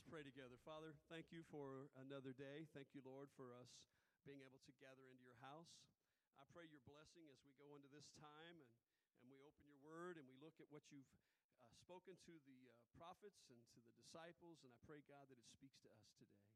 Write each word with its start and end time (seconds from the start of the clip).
Let's 0.00 0.16
pray 0.16 0.24
together. 0.24 0.56
Father, 0.64 0.96
thank 1.12 1.28
you 1.28 1.44
for 1.52 1.92
another 2.00 2.32
day. 2.32 2.64
Thank 2.72 2.96
you, 2.96 3.04
Lord, 3.04 3.28
for 3.36 3.52
us 3.52 3.68
being 4.24 4.40
able 4.40 4.56
to 4.64 4.72
gather 4.80 5.04
into 5.12 5.20
your 5.28 5.36
house. 5.44 5.68
I 6.40 6.48
pray 6.56 6.64
your 6.72 6.80
blessing 6.88 7.28
as 7.28 7.36
we 7.44 7.52
go 7.60 7.76
into 7.76 7.84
this 7.92 8.08
time 8.16 8.64
and, 8.64 8.72
and 9.20 9.28
we 9.28 9.36
open 9.44 9.60
your 9.68 9.76
word 9.84 10.16
and 10.16 10.24
we 10.24 10.40
look 10.40 10.56
at 10.56 10.72
what 10.72 10.88
you've 10.88 11.04
uh, 11.60 11.68
spoken 11.76 12.16
to 12.16 12.32
the 12.48 12.72
uh, 12.72 12.80
prophets 12.96 13.44
and 13.52 13.60
to 13.76 13.84
the 13.84 13.92
disciples. 14.00 14.64
And 14.64 14.72
I 14.72 14.80
pray, 14.88 15.04
God, 15.04 15.28
that 15.28 15.36
it 15.36 15.44
speaks 15.52 15.76
to 15.84 15.92
us 15.92 16.08
today. 16.16 16.48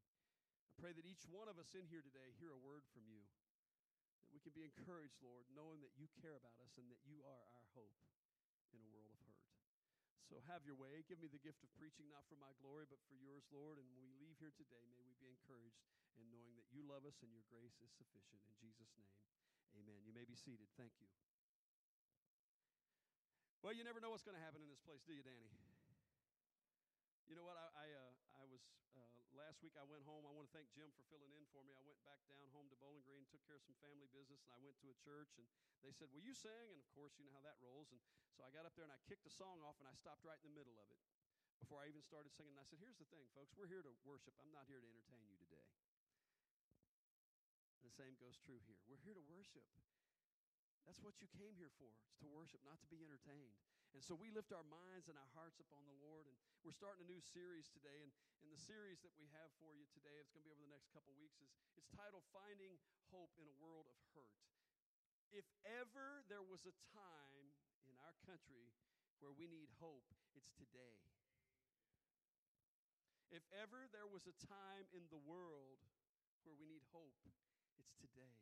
I 0.65 0.73
pray 0.81 0.97
that 0.97 1.05
each 1.05 1.29
one 1.29 1.45
of 1.45 1.61
us 1.61 1.69
in 1.77 1.85
here 1.85 2.01
today 2.01 2.33
hear 2.41 2.49
a 2.49 2.57
word 2.65 2.81
from 2.97 3.05
you, 3.05 3.21
that 4.25 4.33
we 4.33 4.41
can 4.41 4.57
be 4.57 4.65
encouraged, 4.65 5.21
Lord, 5.21 5.45
knowing 5.53 5.85
that 5.85 5.93
you 5.93 6.09
care 6.17 6.33
about 6.33 6.57
us 6.65 6.73
and 6.81 6.89
that 6.89 7.05
you 7.05 7.21
are 7.21 7.45
our 7.45 7.65
hope 7.77 7.93
in 8.73 8.81
a 8.81 8.89
world 8.89 9.13
of 9.13 9.21
hurt. 9.29 9.45
So 10.25 10.41
have 10.49 10.65
your 10.65 10.73
way. 10.73 11.05
Give 11.05 11.21
me 11.21 11.29
the 11.29 11.41
gift 11.41 11.61
of 11.61 11.69
preaching, 11.77 12.09
not 12.09 12.25
for 12.25 12.37
my 12.41 12.49
glory, 12.57 12.89
but 12.89 12.97
for 13.05 13.13
yours, 13.13 13.45
Lord. 13.53 13.77
And 13.77 13.85
when 13.93 14.01
we 14.01 14.17
leave 14.17 14.37
here 14.41 14.53
today, 14.57 14.81
may 14.89 15.01
we 15.05 15.13
be 15.21 15.29
encouraged 15.29 15.77
in 16.17 16.25
knowing 16.33 16.57
that 16.57 16.65
you 16.73 16.81
love 16.81 17.05
us 17.05 17.21
and 17.21 17.29
your 17.29 17.45
grace 17.45 17.77
is 17.85 17.93
sufficient. 17.93 18.41
In 18.49 18.57
Jesus' 18.57 18.89
name, 18.97 19.13
amen. 19.77 20.01
You 20.01 20.17
may 20.17 20.25
be 20.25 20.33
seated. 20.33 20.65
Thank 20.73 20.97
you. 20.97 21.09
Well, 23.61 23.73
you 23.73 23.85
never 23.85 24.01
know 24.01 24.13
what's 24.13 24.25
going 24.25 24.37
to 24.37 24.45
happen 24.45 24.61
in 24.61 24.69
this 24.69 24.81
place, 24.81 25.01
do 25.05 25.13
you, 25.13 25.25
Danny? 25.25 25.49
You 27.25 27.33
know 27.33 27.45
what? 27.45 27.57
I 27.57 27.65
I, 27.73 27.85
uh, 27.89 28.13
I 28.37 28.43
was 28.45 28.61
uh, 28.93 29.24
last 29.35 29.59
week. 29.59 29.75
I 29.75 29.83
went 29.83 30.07
home. 30.07 30.23
I 30.23 30.31
want 30.31 30.47
to 30.47 30.53
thank 30.55 30.71
Jim 30.71 30.87
for 30.95 31.03
filling 31.11 31.31
in 31.35 31.43
for 31.51 31.61
me. 31.67 31.75
I 31.75 31.83
went 31.83 31.99
back 32.07 32.23
down 32.31 32.47
home 32.55 32.71
to 32.71 32.77
Bowling 32.79 33.03
Green, 33.03 33.27
took 33.27 33.43
care 33.43 33.59
of 33.59 33.63
some 33.67 33.75
family 33.83 34.07
business, 34.15 34.41
and 34.47 34.55
I 34.55 34.59
went 34.63 34.79
to 34.79 34.89
a 34.89 34.97
church. 35.03 35.35
And 35.37 35.45
they 35.83 35.91
said, 35.91 36.09
"Will 36.15 36.23
you 36.23 36.33
sing?" 36.33 36.71
And 36.71 36.79
of 36.79 36.87
course, 36.95 37.19
you 37.19 37.27
know 37.27 37.35
how 37.35 37.43
that 37.43 37.59
rolls. 37.59 37.91
And 37.91 37.99
so 38.33 38.47
I 38.47 38.49
got 38.55 38.63
up 38.65 38.73
there 38.79 38.87
and 38.87 38.95
I 38.95 38.99
kicked 39.05 39.27
a 39.27 39.33
song 39.35 39.59
off, 39.61 39.75
and 39.83 39.87
I 39.91 39.93
stopped 39.93 40.23
right 40.23 40.39
in 40.39 40.47
the 40.47 40.55
middle 40.55 40.79
of 40.79 40.87
it 40.89 40.99
before 41.59 41.83
I 41.83 41.91
even 41.91 42.01
started 42.01 42.31
singing. 42.31 42.55
And 42.55 42.63
I 42.63 42.67
said, 42.67 42.79
"Here's 42.79 42.97
the 42.97 43.07
thing, 43.11 43.27
folks. 43.35 43.51
We're 43.53 43.69
here 43.69 43.83
to 43.83 43.93
worship. 44.07 44.33
I'm 44.39 44.51
not 44.55 44.65
here 44.71 44.79
to 44.79 44.87
entertain 44.87 45.27
you 45.27 45.37
today." 45.37 45.67
And 47.83 47.91
the 47.91 47.95
same 47.95 48.15
goes 48.15 48.39
true 48.39 48.59
here. 48.65 48.79
We're 48.87 49.03
here 49.03 49.13
to 49.13 49.25
worship. 49.27 49.67
That's 50.85 51.01
what 51.01 51.19
you 51.19 51.27
came 51.27 51.55
here 51.57 51.73
for. 51.81 51.89
It's 52.07 52.21
to 52.21 52.29
worship, 52.29 52.61
not 52.63 52.79
to 52.81 52.87
be 52.87 53.03
entertained. 53.03 53.57
And 53.95 54.03
so 54.03 54.11
we 54.11 54.27
lift 54.27 54.51
our 54.51 54.67
minds 54.67 55.07
and 55.07 55.15
our 55.15 55.31
hearts 55.31 55.63
upon 55.63 55.87
the 55.87 55.95
Lord. 56.03 56.27
And 56.27 56.35
we're 56.67 56.75
starting 56.75 57.07
a 57.07 57.09
new 57.09 57.23
series 57.23 57.71
today. 57.71 57.95
And, 58.03 58.11
and 58.43 58.51
the 58.51 58.59
series 58.59 58.99
that 59.07 59.15
we 59.15 59.31
have 59.31 59.55
for 59.55 59.71
you 59.71 59.87
today, 59.95 60.19
it's 60.19 60.35
going 60.35 60.43
to 60.43 60.47
be 60.51 60.51
over 60.51 60.59
the 60.59 60.75
next 60.75 60.91
couple 60.91 61.15
weeks, 61.15 61.39
is 61.39 61.47
it's 61.79 61.87
titled 61.95 62.27
Finding 62.35 62.75
Hope 63.15 63.31
in 63.39 63.47
a 63.47 63.55
World 63.63 63.87
of 63.87 63.95
Hurt. 64.11 64.35
If 65.31 65.47
ever 65.63 66.27
there 66.27 66.43
was 66.43 66.67
a 66.67 66.75
time 66.91 67.55
in 67.87 67.95
our 68.03 68.11
country 68.27 68.75
where 69.23 69.31
we 69.31 69.47
need 69.47 69.71
hope, 69.79 70.11
it's 70.35 70.51
today. 70.59 70.99
If 73.31 73.47
ever 73.55 73.87
there 73.95 74.11
was 74.11 74.27
a 74.27 74.35
time 74.43 74.91
in 74.91 75.07
the 75.07 75.23
world 75.23 75.79
where 76.43 76.55
we 76.59 76.67
need 76.67 76.83
hope, 76.91 77.15
it's 77.79 77.95
today. 77.95 78.35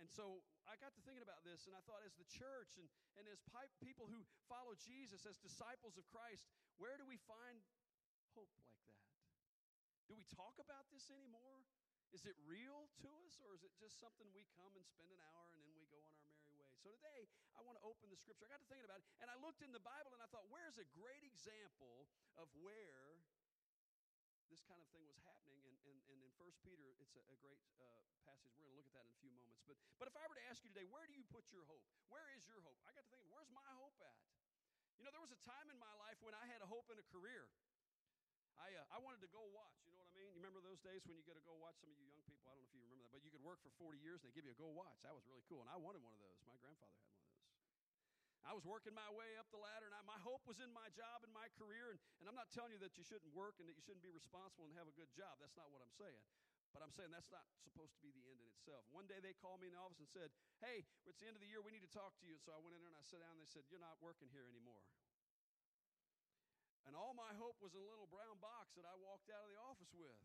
And 0.00 0.08
so 0.08 0.40
I 0.64 0.80
got 0.80 0.96
to 0.96 1.02
thinking 1.04 1.20
about 1.20 1.44
this, 1.44 1.68
and 1.68 1.76
I 1.76 1.84
thought, 1.84 2.00
as 2.00 2.16
the 2.16 2.24
church 2.32 2.80
and, 2.80 2.88
and 3.20 3.28
as 3.28 3.36
people 3.84 4.08
who 4.08 4.24
follow 4.48 4.72
Jesus, 4.80 5.28
as 5.28 5.36
disciples 5.36 6.00
of 6.00 6.08
Christ, 6.08 6.48
where 6.80 6.96
do 6.96 7.04
we 7.04 7.20
find 7.28 7.60
hope 8.32 8.48
like 8.64 8.80
that? 8.88 9.04
Do 10.08 10.16
we 10.16 10.24
talk 10.32 10.56
about 10.56 10.88
this 10.88 11.12
anymore? 11.12 11.60
Is 12.16 12.26
it 12.26 12.34
real 12.48 12.90
to 13.04 13.08
us, 13.22 13.38
or 13.44 13.54
is 13.54 13.62
it 13.62 13.70
just 13.78 14.00
something 14.00 14.26
we 14.34 14.42
come 14.58 14.72
and 14.74 14.82
spend 14.82 15.06
an 15.14 15.20
hour 15.30 15.54
and 15.54 15.62
then 15.62 15.76
we 15.78 15.86
go 15.92 16.02
on 16.02 16.10
our 16.10 16.26
merry 16.34 16.50
way? 16.58 16.74
So 16.82 16.90
today, 16.96 17.30
I 17.54 17.62
want 17.62 17.78
to 17.78 17.84
open 17.86 18.10
the 18.10 18.18
scripture. 18.18 18.48
I 18.48 18.56
got 18.56 18.64
to 18.64 18.70
thinking 18.72 18.88
about 18.88 18.98
it, 18.98 19.06
and 19.22 19.30
I 19.30 19.36
looked 19.38 19.62
in 19.62 19.70
the 19.70 19.84
Bible 19.84 20.10
and 20.16 20.24
I 20.24 20.26
thought, 20.32 20.48
where's 20.50 20.80
a 20.80 20.88
great 20.96 21.22
example 21.22 22.10
of 22.34 22.50
where 22.64 23.22
this 24.50 24.66
kind 24.66 24.82
of 24.82 24.88
thing 24.90 25.06
was 25.06 25.16
happening. 25.22 25.62
And, 25.62 25.78
and, 25.86 25.98
and 26.10 26.18
in 26.26 26.30
1 26.34 26.66
Peter, 26.66 26.90
it's 26.98 27.14
a, 27.14 27.22
a 27.30 27.38
great 27.38 27.62
uh, 27.78 28.02
passage. 28.26 28.50
We're 28.58 28.66
going 28.66 28.74
to 28.74 28.78
look 28.82 28.90
at 28.90 28.94
that 28.98 29.06
in 29.06 29.14
a 29.14 29.20
few 29.22 29.30
moments. 29.30 29.62
But, 29.64 29.78
but 30.02 30.10
if 30.10 30.18
I 30.18 30.26
were 30.26 30.34
to 30.34 30.46
ask 30.50 30.60
you 30.66 30.74
today, 30.74 30.84
where 30.90 31.06
do 31.06 31.14
you 31.14 31.22
put 31.30 31.46
your 31.54 31.62
hope? 31.70 31.86
Where 32.10 32.26
is 32.34 32.42
your 32.50 32.58
hope? 32.66 32.76
I 32.84 32.90
got 32.92 33.06
to 33.06 33.10
think, 33.14 33.22
where's 33.30 33.48
my 33.54 33.70
hope 33.78 33.94
at? 34.02 34.18
You 34.98 35.06
know, 35.06 35.14
there 35.14 35.22
was 35.22 35.32
a 35.32 35.40
time 35.46 35.70
in 35.70 35.78
my 35.80 35.94
life 35.96 36.18
when 36.20 36.36
I 36.36 36.44
had 36.50 36.60
a 36.60 36.68
hope 36.68 36.90
in 36.92 36.98
a 36.98 37.06
career. 37.08 37.48
I, 38.60 38.76
uh, 38.76 38.96
I 38.96 38.98
wanted 39.00 39.24
to 39.24 39.30
go 39.32 39.40
watch. 39.56 39.80
You 39.88 39.96
know 39.96 40.04
what 40.04 40.12
I 40.12 40.20
mean? 40.20 40.28
You 40.36 40.42
remember 40.42 40.60
those 40.60 40.82
days 40.84 41.00
when 41.08 41.16
you 41.16 41.24
get 41.24 41.38
to 41.38 41.46
go 41.46 41.56
watch? 41.56 41.80
Some 41.80 41.88
of 41.88 41.96
you 41.96 42.10
young 42.10 42.20
people, 42.28 42.44
I 42.44 42.52
don't 42.52 42.60
know 42.60 42.68
if 42.68 42.74
you 42.76 42.82
remember 42.84 43.00
that, 43.00 43.14
but 43.14 43.24
you 43.24 43.32
could 43.32 43.40
work 43.46 43.62
for 43.64 43.72
40 43.80 43.96
years 44.02 44.20
and 44.20 44.28
they 44.28 44.34
give 44.36 44.44
you 44.44 44.52
a 44.52 44.60
go 44.60 44.68
watch. 44.68 45.00
That 45.06 45.16
was 45.16 45.24
really 45.24 45.46
cool. 45.48 45.64
And 45.64 45.70
I 45.72 45.80
wanted 45.80 46.04
one 46.04 46.12
of 46.12 46.20
those. 46.20 46.36
My 46.44 46.58
grandfather 46.60 46.92
had 47.00 47.08
one. 47.16 47.19
I 48.40 48.56
was 48.56 48.64
working 48.64 48.96
my 48.96 49.06
way 49.12 49.36
up 49.36 49.46
the 49.52 49.60
ladder, 49.60 49.84
and 49.84 49.94
I, 49.94 50.00
my 50.08 50.16
hope 50.24 50.40
was 50.48 50.58
in 50.64 50.72
my 50.72 50.88
job 50.96 51.20
and 51.22 51.32
my 51.36 51.52
career. 51.60 51.92
And, 51.92 52.00
and 52.20 52.26
I'm 52.26 52.38
not 52.38 52.48
telling 52.50 52.72
you 52.72 52.80
that 52.80 52.96
you 52.96 53.04
shouldn't 53.04 53.30
work 53.36 53.60
and 53.60 53.68
that 53.68 53.76
you 53.76 53.84
shouldn't 53.84 54.04
be 54.04 54.12
responsible 54.12 54.64
and 54.64 54.72
have 54.80 54.88
a 54.88 54.96
good 54.96 55.12
job. 55.12 55.36
That's 55.38 55.56
not 55.60 55.68
what 55.68 55.84
I'm 55.84 55.92
saying. 55.92 56.24
But 56.70 56.86
I'm 56.86 56.94
saying 56.94 57.10
that's 57.10 57.30
not 57.34 57.42
supposed 57.66 57.98
to 57.98 58.00
be 58.00 58.14
the 58.14 58.22
end 58.30 58.38
in 58.38 58.46
itself. 58.54 58.86
One 58.94 59.10
day 59.10 59.18
they 59.18 59.34
called 59.34 59.58
me 59.58 59.66
in 59.66 59.74
the 59.74 59.82
office 59.82 59.98
and 59.98 60.06
said, 60.06 60.30
Hey, 60.62 60.86
it's 61.02 61.18
the 61.18 61.26
end 61.26 61.34
of 61.34 61.42
the 61.42 61.50
year. 61.50 61.58
We 61.58 61.74
need 61.74 61.82
to 61.82 61.90
talk 61.90 62.14
to 62.22 62.26
you. 62.26 62.38
So 62.38 62.54
I 62.54 62.62
went 62.62 62.78
in 62.78 62.80
there 62.80 62.94
and 62.94 62.98
I 62.98 63.02
sat 63.02 63.18
down 63.18 63.34
and 63.34 63.42
they 63.42 63.50
said, 63.50 63.66
You're 63.66 63.82
not 63.82 63.98
working 63.98 64.30
here 64.30 64.46
anymore. 64.46 64.86
And 66.86 66.94
all 66.94 67.10
my 67.12 67.34
hope 67.36 67.58
was 67.58 67.74
in 67.74 67.82
a 67.82 67.88
little 67.90 68.06
brown 68.06 68.38
box 68.38 68.72
that 68.78 68.86
I 68.86 68.94
walked 69.02 69.28
out 69.34 69.42
of 69.44 69.50
the 69.50 69.60
office 69.66 69.90
with. 69.92 70.22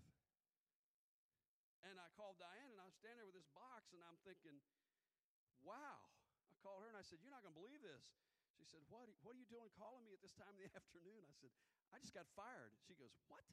And 1.89 1.97
I 1.97 2.07
called 2.13 2.37
Diane 2.37 2.69
and 2.73 2.81
I'm 2.81 2.93
standing 2.93 3.25
there 3.25 3.29
with 3.29 3.37
this 3.41 3.49
box 3.57 3.89
and 3.97 4.05
I'm 4.05 4.17
thinking, 4.21 4.61
Wow. 5.65 6.14
Called 6.65 6.81
her 6.81 6.89
and 6.89 6.97
I 6.97 7.05
said, 7.05 7.21
You're 7.21 7.29
not 7.29 7.45
going 7.45 7.53
to 7.53 7.61
believe 7.61 7.85
this. 7.85 8.17
She 8.57 8.65
said, 8.65 8.81
what, 8.89 9.05
what 9.21 9.37
are 9.37 9.37
you 9.37 9.45
doing 9.45 9.69
calling 9.77 10.01
me 10.01 10.17
at 10.17 10.21
this 10.25 10.33
time 10.33 10.49
in 10.57 10.65
the 10.65 10.73
afternoon? 10.79 11.21
I 11.29 11.37
said, 11.37 11.53
I 11.93 12.01
just 12.01 12.17
got 12.17 12.25
fired. 12.33 12.73
She 12.89 12.97
goes, 12.97 13.13
What? 13.29 13.45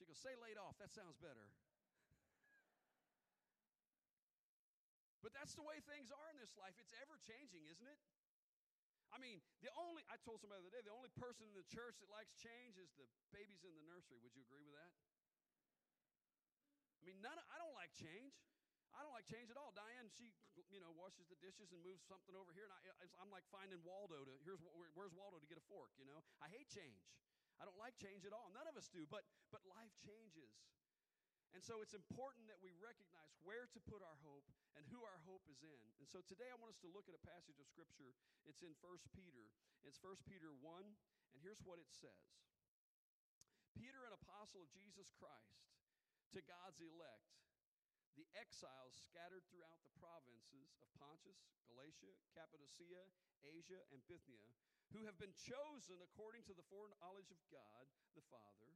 She 0.00 0.08
goes, 0.08 0.16
Say 0.16 0.32
laid 0.40 0.56
off. 0.56 0.80
That 0.80 0.96
sounds 0.96 1.20
better. 1.20 1.44
but 5.24 5.36
that's 5.36 5.52
the 5.52 5.60
way 5.60 5.84
things 5.84 6.08
are 6.08 6.28
in 6.32 6.40
this 6.40 6.56
life. 6.56 6.72
It's 6.80 6.96
ever 7.04 7.20
changing, 7.20 7.68
isn't 7.68 7.84
it? 7.84 8.00
I 9.12 9.20
mean, 9.20 9.44
the 9.60 9.68
only, 9.76 10.00
I 10.08 10.16
told 10.24 10.40
somebody 10.40 10.64
the 10.64 10.72
other 10.72 10.80
day, 10.80 10.88
the 10.88 10.96
only 10.96 11.12
person 11.20 11.44
in 11.46 11.52
the 11.52 11.68
church 11.68 12.00
that 12.00 12.08
likes 12.08 12.32
change 12.40 12.80
is 12.80 12.96
the 12.96 13.04
babies 13.30 13.60
in 13.60 13.76
the 13.76 13.84
nursery. 13.84 14.16
Would 14.24 14.32
you 14.32 14.40
agree 14.42 14.64
with 14.64 14.72
that? 14.74 14.90
I 16.98 17.04
mean, 17.04 17.20
none 17.20 17.36
of, 17.36 17.44
I 17.52 17.60
don't 17.60 17.76
like 17.76 17.92
change. 17.92 18.32
I 18.94 19.02
don't 19.02 19.14
like 19.14 19.26
change 19.26 19.50
at 19.50 19.58
all. 19.58 19.74
Diane, 19.74 20.06
she, 20.14 20.30
you 20.70 20.78
know, 20.78 20.94
washes 20.94 21.26
the 21.26 21.38
dishes 21.42 21.74
and 21.74 21.82
moves 21.82 22.06
something 22.06 22.34
over 22.38 22.54
here, 22.54 22.70
and 22.70 22.74
I, 22.78 23.22
am 23.22 23.30
like 23.34 23.42
finding 23.50 23.82
Waldo 23.82 24.22
to, 24.22 24.34
here's, 24.46 24.62
where's 24.94 25.10
Waldo 25.10 25.42
to 25.42 25.48
get 25.50 25.58
a 25.58 25.66
fork, 25.66 25.90
you 25.98 26.06
know? 26.06 26.22
I 26.38 26.46
hate 26.46 26.70
change. 26.70 27.02
I 27.58 27.66
don't 27.66 27.78
like 27.78 27.98
change 27.98 28.22
at 28.22 28.34
all. 28.34 28.50
None 28.54 28.66
of 28.70 28.78
us 28.78 28.86
do, 28.90 29.06
but, 29.10 29.26
but 29.50 29.62
life 29.66 29.94
changes. 30.02 30.50
And 31.54 31.62
so 31.62 31.78
it's 31.82 31.94
important 31.94 32.50
that 32.50 32.58
we 32.58 32.74
recognize 32.82 33.30
where 33.46 33.70
to 33.70 33.80
put 33.86 34.02
our 34.02 34.18
hope 34.26 34.42
and 34.74 34.82
who 34.90 34.98
our 35.06 35.22
hope 35.22 35.46
is 35.46 35.62
in. 35.62 35.82
And 36.02 36.06
so 36.10 36.18
today 36.26 36.50
I 36.50 36.58
want 36.58 36.74
us 36.74 36.82
to 36.82 36.90
look 36.90 37.06
at 37.06 37.14
a 37.14 37.22
passage 37.22 37.62
of 37.62 37.66
Scripture. 37.70 38.10
It's 38.42 38.66
in 38.66 38.74
First 38.82 39.06
Peter. 39.14 39.46
It's 39.86 39.94
First 40.02 40.26
Peter 40.26 40.50
1, 40.50 40.66
and 40.66 41.38
here's 41.42 41.62
what 41.62 41.78
it 41.78 41.90
says 41.94 42.26
Peter, 43.78 44.02
an 44.06 44.14
apostle 44.14 44.66
of 44.66 44.70
Jesus 44.74 45.10
Christ, 45.14 45.62
to 46.34 46.42
God's 46.42 46.82
elect 46.82 47.43
the 48.14 48.26
exiles 48.38 48.94
scattered 48.94 49.42
throughout 49.50 49.82
the 49.82 49.94
provinces 49.98 50.74
of 50.78 50.86
Pontus, 50.98 51.46
Galatia, 51.66 52.14
Cappadocia, 52.34 53.02
Asia, 53.42 53.80
and 53.90 54.00
Bithynia, 54.06 54.54
who 54.94 55.04
have 55.06 55.18
been 55.18 55.34
chosen 55.34 55.98
according 56.02 56.46
to 56.46 56.54
the 56.54 56.66
foreknowledge 56.70 57.30
of 57.34 57.40
God 57.50 57.84
the 58.14 58.24
Father 58.30 58.70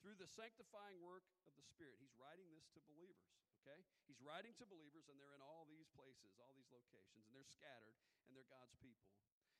through 0.00 0.16
the 0.16 0.28
sanctifying 0.28 1.00
work 1.00 1.24
of 1.48 1.52
the 1.56 1.64
Spirit. 1.64 2.00
He's 2.00 2.16
writing 2.16 2.48
this 2.52 2.68
to 2.76 2.80
believers, 2.88 3.32
okay? 3.64 3.80
He's 4.08 4.20
writing 4.20 4.52
to 4.60 4.68
believers, 4.68 5.08
and 5.08 5.16
they're 5.16 5.36
in 5.36 5.44
all 5.44 5.64
these 5.68 5.88
places, 5.96 6.36
all 6.40 6.52
these 6.56 6.68
locations, 6.72 7.24
and 7.28 7.32
they're 7.32 7.48
scattered, 7.48 7.96
and 8.28 8.36
they're 8.36 8.48
God's 8.48 8.76
people. 8.80 9.08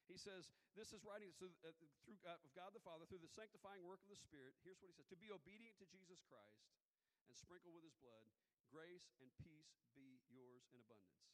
He 0.05 0.21
says, 0.21 0.53
This 0.77 0.93
is 0.93 1.01
writing 1.01 1.33
through, 1.41 1.57
uh, 1.65 1.73
through 2.05 2.21
God, 2.21 2.37
of 2.45 2.53
God 2.53 2.77
the 2.77 2.85
Father, 2.85 3.09
through 3.09 3.25
the 3.25 3.33
sanctifying 3.33 3.89
work 3.89 4.05
of 4.05 4.13
the 4.13 4.21
Spirit. 4.21 4.53
Here's 4.61 4.77
what 4.85 4.93
he 4.93 4.97
says 4.97 5.09
To 5.09 5.17
be 5.17 5.33
obedient 5.33 5.81
to 5.81 5.89
Jesus 5.89 6.21
Christ 6.29 6.69
and 7.25 7.33
sprinkle 7.33 7.73
with 7.73 7.89
his 7.89 7.97
blood 7.97 8.29
Grace 8.73 9.15
and 9.21 9.31
peace 9.41 9.81
be 9.97 10.21
yours 10.29 10.67
in 10.73 10.81
abundance. 10.81 11.25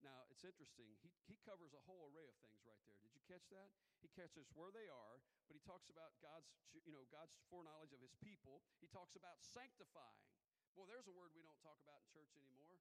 Now, 0.00 0.24
it's 0.32 0.48
interesting. 0.48 0.96
He, 1.04 1.12
he 1.28 1.36
covers 1.44 1.76
a 1.76 1.82
whole 1.84 2.08
array 2.08 2.24
of 2.24 2.36
things 2.40 2.64
right 2.64 2.80
there. 2.88 2.96
Did 3.04 3.12
you 3.12 3.20
catch 3.28 3.44
that? 3.52 3.68
He 4.00 4.08
catches 4.16 4.48
where 4.56 4.72
they 4.72 4.88
are, 4.88 5.20
but 5.44 5.52
he 5.52 5.62
talks 5.68 5.92
about 5.92 6.16
God's, 6.24 6.48
you 6.72 6.92
know, 6.92 7.04
God's 7.12 7.36
foreknowledge 7.52 7.92
of 7.92 8.00
his 8.00 8.16
people. 8.24 8.64
He 8.80 8.88
talks 8.88 9.12
about 9.12 9.44
sanctifying. 9.44 10.24
Well, 10.72 10.88
there's 10.88 11.04
a 11.04 11.12
word 11.12 11.36
we 11.36 11.44
don't 11.44 11.60
talk 11.60 11.76
about 11.84 12.00
in 12.00 12.08
church 12.08 12.32
anymore. 12.32 12.80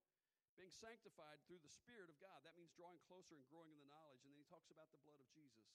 Being 0.56 0.72
sanctified 0.72 1.44
through 1.44 1.60
the 1.60 1.72
Spirit 1.72 2.08
of 2.08 2.20
God. 2.24 2.40
That 2.48 2.56
means 2.56 2.72
drawing 2.76 3.00
closer 3.04 3.36
and 3.36 3.44
growing 3.52 3.72
in 3.76 3.80
the 3.80 3.92
knowledge. 3.92 4.24
And 4.24 4.32
then 4.32 4.40
he 4.40 4.48
talks 4.48 4.72
about 4.72 4.92
the 4.96 5.00
blood 5.04 5.20
of 5.20 5.28
Jesus. 5.32 5.68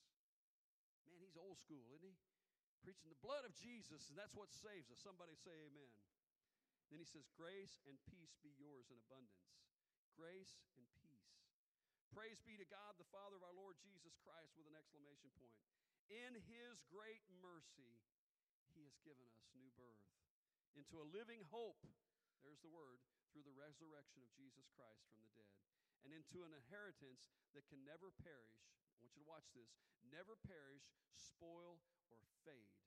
Man, 1.05 1.21
he's 1.21 1.37
old 1.37 1.61
school, 1.61 1.93
isn't 1.93 2.09
he? 2.09 2.17
Preaching 2.85 3.09
the 3.09 3.21
blood 3.25 3.49
of 3.49 3.57
Jesus, 3.57 4.13
and 4.13 4.17
that's 4.17 4.37
what 4.37 4.53
saves 4.53 4.93
us. 4.93 5.01
Somebody 5.01 5.33
say 5.41 5.57
amen. 5.57 5.89
Then 6.93 7.01
he 7.01 7.09
says, 7.09 7.29
Grace 7.35 7.81
and 7.89 7.97
peace 8.09 8.37
be 8.45 8.53
yours 8.57 8.91
in 8.93 8.99
abundance. 9.01 9.55
Grace 10.15 10.61
and 10.79 10.87
peace. 11.03 11.35
Praise 12.15 12.39
be 12.47 12.55
to 12.55 12.69
God, 12.71 12.95
the 12.95 13.11
Father 13.11 13.35
of 13.35 13.43
our 13.43 13.57
Lord 13.57 13.75
Jesus 13.83 14.15
Christ, 14.23 14.55
with 14.55 14.71
an 14.71 14.79
exclamation 14.79 15.35
point. 15.35 15.59
In 16.07 16.39
his 16.47 16.85
great 16.87 17.25
mercy, 17.43 17.99
He 18.77 18.87
has 18.87 18.95
given 19.03 19.27
us 19.35 19.51
new 19.57 19.67
birth 19.75 20.07
into 20.79 21.03
a 21.03 21.11
living 21.11 21.43
hope. 21.51 21.83
There's 22.47 22.63
the 22.63 22.71
word 22.71 23.03
through 23.35 23.43
the 23.43 23.59
resurrection 23.59 24.23
of 24.23 24.31
Jesus 24.39 24.71
Christ 24.79 25.03
from 25.11 25.19
the 25.25 25.33
dead, 25.35 25.59
and 26.07 26.15
into 26.15 26.47
an 26.47 26.55
inheritance 26.55 27.35
that 27.57 27.67
can 27.67 27.83
never 27.83 28.15
perish. 28.23 28.63
I 28.95 29.03
want 29.03 29.17
you 29.17 29.25
to 29.25 29.31
watch 29.31 29.49
this 29.57 29.75
never 30.07 30.39
perish, 30.47 30.87
spoil, 31.19 31.83
or 32.13 32.21
fade. 32.47 32.79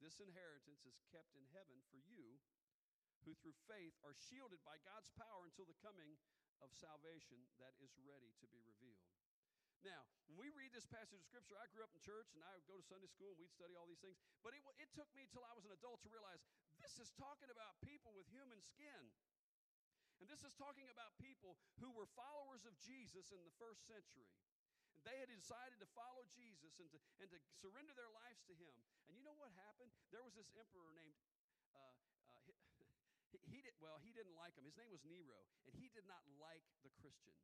This 0.00 0.16
inheritance 0.16 0.88
is 0.88 0.96
kept 1.12 1.36
in 1.36 1.44
heaven 1.52 1.84
for 1.92 2.00
you, 2.00 2.40
who 3.24 3.36
through 3.40 3.56
faith 3.68 3.94
are 4.04 4.16
shielded 4.16 4.60
by 4.64 4.80
God's 4.84 5.12
power 5.16 5.44
until 5.44 5.68
the 5.68 5.78
coming 5.84 6.16
of 6.60 6.72
salvation 6.76 7.40
that 7.60 7.72
is 7.80 7.92
ready 8.04 8.32
to 8.40 8.46
be 8.48 8.60
revealed. 8.64 9.08
Now, 9.80 10.04
when 10.28 10.36
we 10.36 10.52
read 10.52 10.76
this 10.76 10.84
passage 10.84 11.16
of 11.16 11.24
Scripture, 11.24 11.56
I 11.56 11.64
grew 11.72 11.80
up 11.80 11.92
in 11.96 12.04
church 12.04 12.36
and 12.36 12.44
I 12.44 12.52
would 12.52 12.68
go 12.68 12.76
to 12.76 12.84
Sunday 12.84 13.08
school 13.08 13.32
and 13.32 13.40
we'd 13.40 13.52
study 13.56 13.72
all 13.72 13.88
these 13.88 14.00
things. 14.04 14.20
But 14.44 14.52
it, 14.52 14.60
it 14.76 14.92
took 14.92 15.08
me 15.16 15.24
until 15.24 15.40
I 15.40 15.56
was 15.56 15.64
an 15.64 15.72
adult 15.72 16.04
to 16.04 16.12
realize 16.12 16.44
this 16.76 17.00
is 17.00 17.08
talking 17.16 17.48
about 17.48 17.80
people 17.80 18.12
with 18.12 18.28
human 18.28 18.60
skin. 18.60 19.08
And 20.20 20.28
this 20.28 20.44
is 20.44 20.52
talking 20.60 20.84
about 20.92 21.16
people 21.16 21.56
who 21.80 21.88
were 21.96 22.04
followers 22.12 22.68
of 22.68 22.76
Jesus 22.84 23.32
in 23.32 23.40
the 23.40 23.56
first 23.56 23.88
century. 23.88 24.28
They 25.00 25.16
had 25.16 25.32
decided 25.32 25.80
to 25.80 25.88
follow 25.96 26.28
Jesus 26.36 26.76
and 26.76 26.92
to, 26.92 27.00
and 27.24 27.28
to 27.32 27.40
surrender 27.64 27.96
their 27.96 28.12
lives 28.12 28.44
to 28.52 28.54
him. 28.60 28.76
And 29.08 29.16
you 29.16 29.24
know 29.24 29.32
what 29.40 29.48
happened? 29.56 29.88
There 30.12 30.20
was 30.20 30.36
this 30.36 30.52
emperor 30.60 30.92
named, 30.92 31.16
uh, 31.72 31.96
he, 33.50 33.60
did, 33.60 33.74
well, 33.82 33.98
he 34.00 34.14
didn't 34.14 34.34
like 34.38 34.54
him. 34.54 34.64
His 34.64 34.78
name 34.78 34.88
was 34.88 35.02
Nero, 35.02 35.38
and 35.66 35.74
he 35.74 35.90
did 35.90 36.06
not 36.06 36.22
like 36.38 36.62
the 36.86 36.92
Christians. 37.02 37.42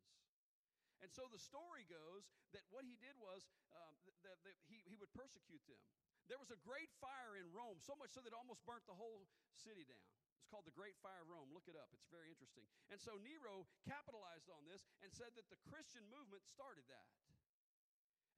And 1.05 1.13
so 1.13 1.29
the 1.29 1.43
story 1.43 1.85
goes 1.91 2.25
that 2.57 2.65
what 2.73 2.87
he 2.87 2.97
did 2.97 3.13
was 3.21 3.45
um, 3.77 3.95
that, 4.25 4.41
he, 4.71 4.81
he 4.89 4.97
would 4.97 5.13
persecute 5.13 5.61
them. 5.69 5.83
There 6.27 6.41
was 6.41 6.51
a 6.51 6.59
great 6.65 6.91
fire 6.99 7.37
in 7.39 7.47
Rome, 7.53 7.79
so 7.85 7.95
much 7.95 8.11
so 8.11 8.25
that 8.25 8.33
it 8.33 8.39
almost 8.39 8.65
burnt 8.65 8.83
the 8.89 8.97
whole 8.97 9.29
city 9.55 9.85
down. 9.87 10.09
It's 10.41 10.51
called 10.51 10.67
the 10.67 10.75
Great 10.79 10.95
Fire 11.03 11.27
of 11.27 11.31
Rome. 11.31 11.51
Look 11.51 11.67
it 11.67 11.75
up, 11.75 11.91
it's 11.91 12.07
very 12.07 12.31
interesting. 12.31 12.67
And 12.91 13.03
so 13.03 13.19
Nero 13.19 13.67
capitalized 13.83 14.47
on 14.47 14.63
this 14.67 14.87
and 15.03 15.11
said 15.11 15.35
that 15.35 15.47
the 15.51 15.59
Christian 15.67 16.07
movement 16.07 16.47
started 16.47 16.87
that. 16.87 17.11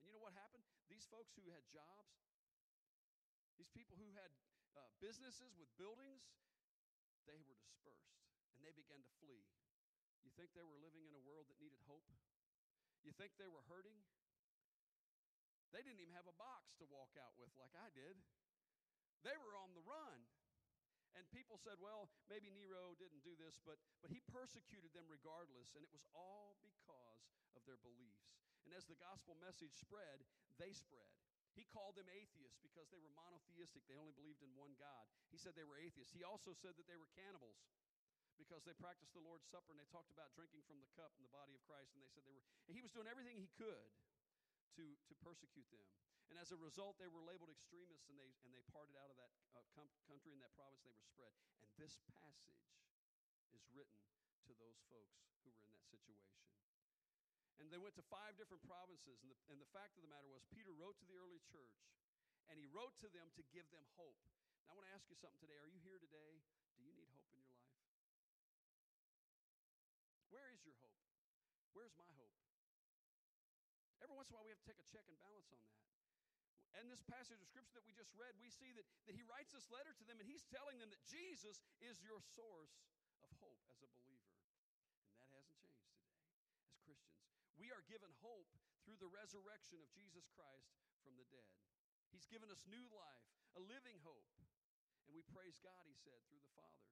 And 0.01 0.09
you 0.09 0.13
know 0.13 0.21
what 0.21 0.33
happened? 0.33 0.65
These 0.89 1.05
folks 1.09 1.37
who 1.37 1.45
had 1.53 1.61
jobs, 1.69 2.17
these 3.61 3.69
people 3.73 3.93
who 3.97 4.09
had 4.17 4.33
uh, 4.73 4.89
businesses 5.01 5.53
with 5.57 5.69
buildings, 5.77 6.25
and 8.59 8.67
they 8.67 8.75
began 8.75 8.99
to 8.99 9.13
flee. 9.23 9.47
You 10.27 10.35
think 10.35 10.51
they 10.51 10.67
were 10.67 10.75
living 10.83 11.07
in 11.07 11.15
a 11.15 11.23
world 11.23 11.47
that 11.47 11.55
needed 11.63 11.79
hope? 11.87 12.03
You 13.07 13.15
think 13.15 13.39
they 13.39 13.47
were 13.47 13.63
hurting? 13.71 13.95
They 15.71 15.79
didn't 15.79 16.03
even 16.03 16.11
have 16.19 16.27
a 16.27 16.35
box 16.35 16.75
to 16.83 16.85
walk 16.91 17.15
out 17.15 17.39
with 17.39 17.47
like 17.55 17.71
I 17.79 17.87
did. 17.95 18.19
They 19.23 19.39
were 19.39 19.55
on 19.55 19.71
the 19.71 19.85
run. 19.87 20.27
And 21.15 21.23
people 21.31 21.57
said, 21.57 21.79
well, 21.79 22.11
maybe 22.27 22.51
Nero 22.51 22.93
didn't 22.99 23.25
do 23.25 23.33
this, 23.39 23.57
but, 23.63 23.79
but 24.03 24.13
he 24.13 24.21
persecuted 24.29 24.93
them 24.93 25.09
regardless, 25.09 25.73
and 25.73 25.81
it 25.81 25.89
was 25.89 26.05
all 26.13 26.53
because 26.61 27.23
of 27.57 27.65
their 27.65 27.81
beliefs. 27.81 28.29
And 28.67 28.75
as 28.77 28.85
the 28.85 28.99
gospel 29.01 29.33
message 29.41 29.73
spread, 29.73 30.21
they 30.61 30.69
spread. 30.75 31.09
He 31.57 31.65
called 31.65 31.97
them 31.97 32.07
atheists 32.13 32.61
because 32.61 32.93
they 32.93 33.01
were 33.01 33.09
monotheistic. 33.17 33.83
They 33.89 33.97
only 33.97 34.13
believed 34.13 34.45
in 34.45 34.53
one 34.53 34.77
God. 34.77 35.09
He 35.33 35.41
said 35.41 35.57
they 35.57 35.65
were 35.65 35.81
atheists. 35.81 36.13
He 36.13 36.21
also 36.21 36.53
said 36.53 36.77
that 36.77 36.85
they 36.85 36.99
were 36.99 37.09
cannibals 37.17 37.57
because 38.39 38.63
they 38.63 38.73
practiced 38.79 39.11
the 39.11 39.21
Lord's 39.21 39.45
Supper 39.51 39.75
and 39.75 39.77
they 39.77 39.85
talked 39.91 40.09
about 40.09 40.31
drinking 40.33 40.63
from 40.63 40.79
the 40.79 40.89
cup 40.95 41.11
in 41.19 41.23
the 41.27 41.33
body 41.35 41.51
of 41.53 41.61
Christ. 41.67 41.91
And 41.93 42.01
they 42.01 42.09
said 42.09 42.23
they 42.23 42.33
were, 42.33 42.41
and 42.65 42.73
he 42.73 42.81
was 42.81 42.95
doing 42.95 43.05
everything 43.05 43.35
he 43.35 43.51
could 43.59 43.91
to, 44.79 44.83
to 44.87 45.13
persecute 45.19 45.67
them. 45.69 45.85
And 46.31 46.39
as 46.39 46.55
a 46.55 46.59
result, 46.61 46.95
they 47.01 47.09
were 47.11 47.25
labeled 47.25 47.51
extremists 47.51 48.07
and 48.07 48.15
they, 48.15 48.29
and 48.47 48.55
they 48.55 48.63
parted 48.71 48.95
out 48.95 49.11
of 49.11 49.17
that 49.19 49.33
uh, 49.57 49.65
com- 49.75 49.91
country 50.07 50.31
and 50.31 50.39
that 50.39 50.53
province. 50.55 50.79
They 50.85 50.93
were 50.93 51.03
spread. 51.03 51.35
And 51.61 51.69
this 51.75 51.99
passage 52.15 52.63
is 53.51 53.65
written 53.73 53.99
to 54.47 54.53
those 54.55 54.79
folks 54.87 55.19
who 55.43 55.51
were 55.51 55.65
in 55.65 55.73
that 55.73 55.85
situation. 55.89 56.37
And 57.59 57.67
they 57.73 57.81
went 57.81 57.97
to 57.99 58.05
five 58.07 58.37
different 58.39 58.61
provinces. 58.63 59.19
And 59.25 59.33
the, 59.33 59.37
and 59.49 59.57
the 59.59 59.69
fact 59.73 59.97
of 59.97 60.05
the 60.05 60.11
matter 60.13 60.29
was, 60.29 60.45
Peter 60.53 60.71
wrote 60.71 60.95
to 61.01 61.07
the 61.09 61.17
early 61.17 61.41
church 61.49 61.81
and 62.49 62.57
he 62.57 62.65
wrote 62.69 62.97
to 63.05 63.09
them 63.13 63.29
to 63.37 63.43
give 63.53 63.65
them 63.69 63.85
hope. 63.93 64.17
Now, 64.65 64.73
I 64.73 64.77
want 64.77 64.89
to 64.89 64.93
ask 64.93 65.05
you 65.09 65.17
something 65.17 65.41
today. 65.41 65.57
Are 65.61 65.69
you 65.69 65.81
here 65.85 66.01
today? 66.01 66.41
Do 66.77 66.81
you 66.81 66.93
need 66.93 67.09
hope 67.13 67.29
in 67.33 67.41
your 67.41 67.53
life? 67.57 67.78
Where 70.29 70.49
is 70.53 70.61
your 70.65 70.77
hope? 70.81 71.01
Where's 71.73 71.93
my 71.97 72.09
hope? 72.17 72.33
Every 74.01 74.15
once 74.15 74.29
in 74.29 74.33
a 74.33 74.35
while, 74.39 74.47
we 74.47 74.53
have 74.53 74.61
to 74.63 74.69
take 74.69 74.81
a 74.81 74.87
check 74.89 75.05
and 75.05 75.17
balance 75.19 75.49
on 75.51 75.59
that. 75.59 75.79
And 76.77 76.85
this 76.87 77.01
passage 77.09 77.41
of 77.41 77.49
scripture 77.49 77.81
that 77.81 77.85
we 77.85 77.93
just 77.97 78.13
read, 78.13 78.37
we 78.37 78.53
see 78.53 78.69
that, 78.77 78.85
that 79.09 79.17
he 79.17 79.25
writes 79.25 79.51
this 79.51 79.65
letter 79.73 79.91
to 79.91 80.05
them 80.05 80.21
and 80.21 80.27
he's 80.29 80.45
telling 80.53 80.77
them 80.77 80.93
that 80.93 81.01
Jesus 81.09 81.59
is 81.81 81.97
your 82.05 82.21
source 82.21 82.77
of 83.25 83.29
hope 83.41 83.59
as 83.73 83.81
a 83.81 83.89
believer. 83.89 84.37
And 85.11 85.17
that 85.17 85.33
hasn't 85.33 85.57
changed 85.57 85.89
today 85.89 86.13
as 86.69 86.77
Christians. 86.85 87.25
We 87.57 87.73
are 87.73 87.81
given 87.89 88.13
hope 88.21 88.53
through 88.85 89.01
the 89.01 89.09
resurrection 89.09 89.81
of 89.81 89.89
Jesus 89.91 90.29
Christ 90.37 90.69
from 91.01 91.17
the 91.17 91.27
dead. 91.33 91.53
He's 92.13 92.29
given 92.29 92.53
us 92.53 92.61
new 92.69 92.85
life, 92.93 93.27
a 93.57 93.61
living 93.65 93.97
hope. 94.05 94.29
And 95.09 95.17
we 95.17 95.25
praise 95.33 95.57
God, 95.65 95.83
he 95.89 95.97
said, 96.05 96.21
through 96.29 96.41
the 96.41 96.53
Father, 96.53 96.85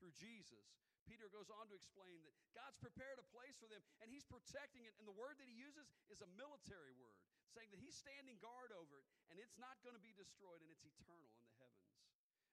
through 0.00 0.16
Jesus. 0.16 0.64
Peter 1.08 1.28
goes 1.32 1.48
on 1.48 1.68
to 1.70 1.74
explain 1.76 2.20
that 2.26 2.34
God's 2.52 2.76
prepared 2.80 3.20
a 3.20 3.26
place 3.32 3.56
for 3.56 3.68
them 3.68 3.80
and 4.00 4.08
he's 4.08 4.26
protecting 4.26 4.84
it. 4.84 4.96
And 5.00 5.04
the 5.04 5.16
word 5.16 5.38
that 5.40 5.48
he 5.48 5.56
uses 5.56 5.88
is 6.12 6.20
a 6.20 6.30
military 6.36 6.94
word, 6.96 7.20
saying 7.52 7.68
that 7.72 7.80
he's 7.82 7.96
standing 7.96 8.40
guard 8.40 8.74
over 8.74 9.00
it 9.00 9.06
and 9.32 9.40
it's 9.40 9.56
not 9.56 9.78
going 9.84 9.96
to 9.96 10.02
be 10.02 10.14
destroyed 10.16 10.60
and 10.60 10.68
it's 10.70 10.84
eternal 10.84 11.30
in 11.36 11.42
the 11.44 11.54
heavens. 11.60 11.90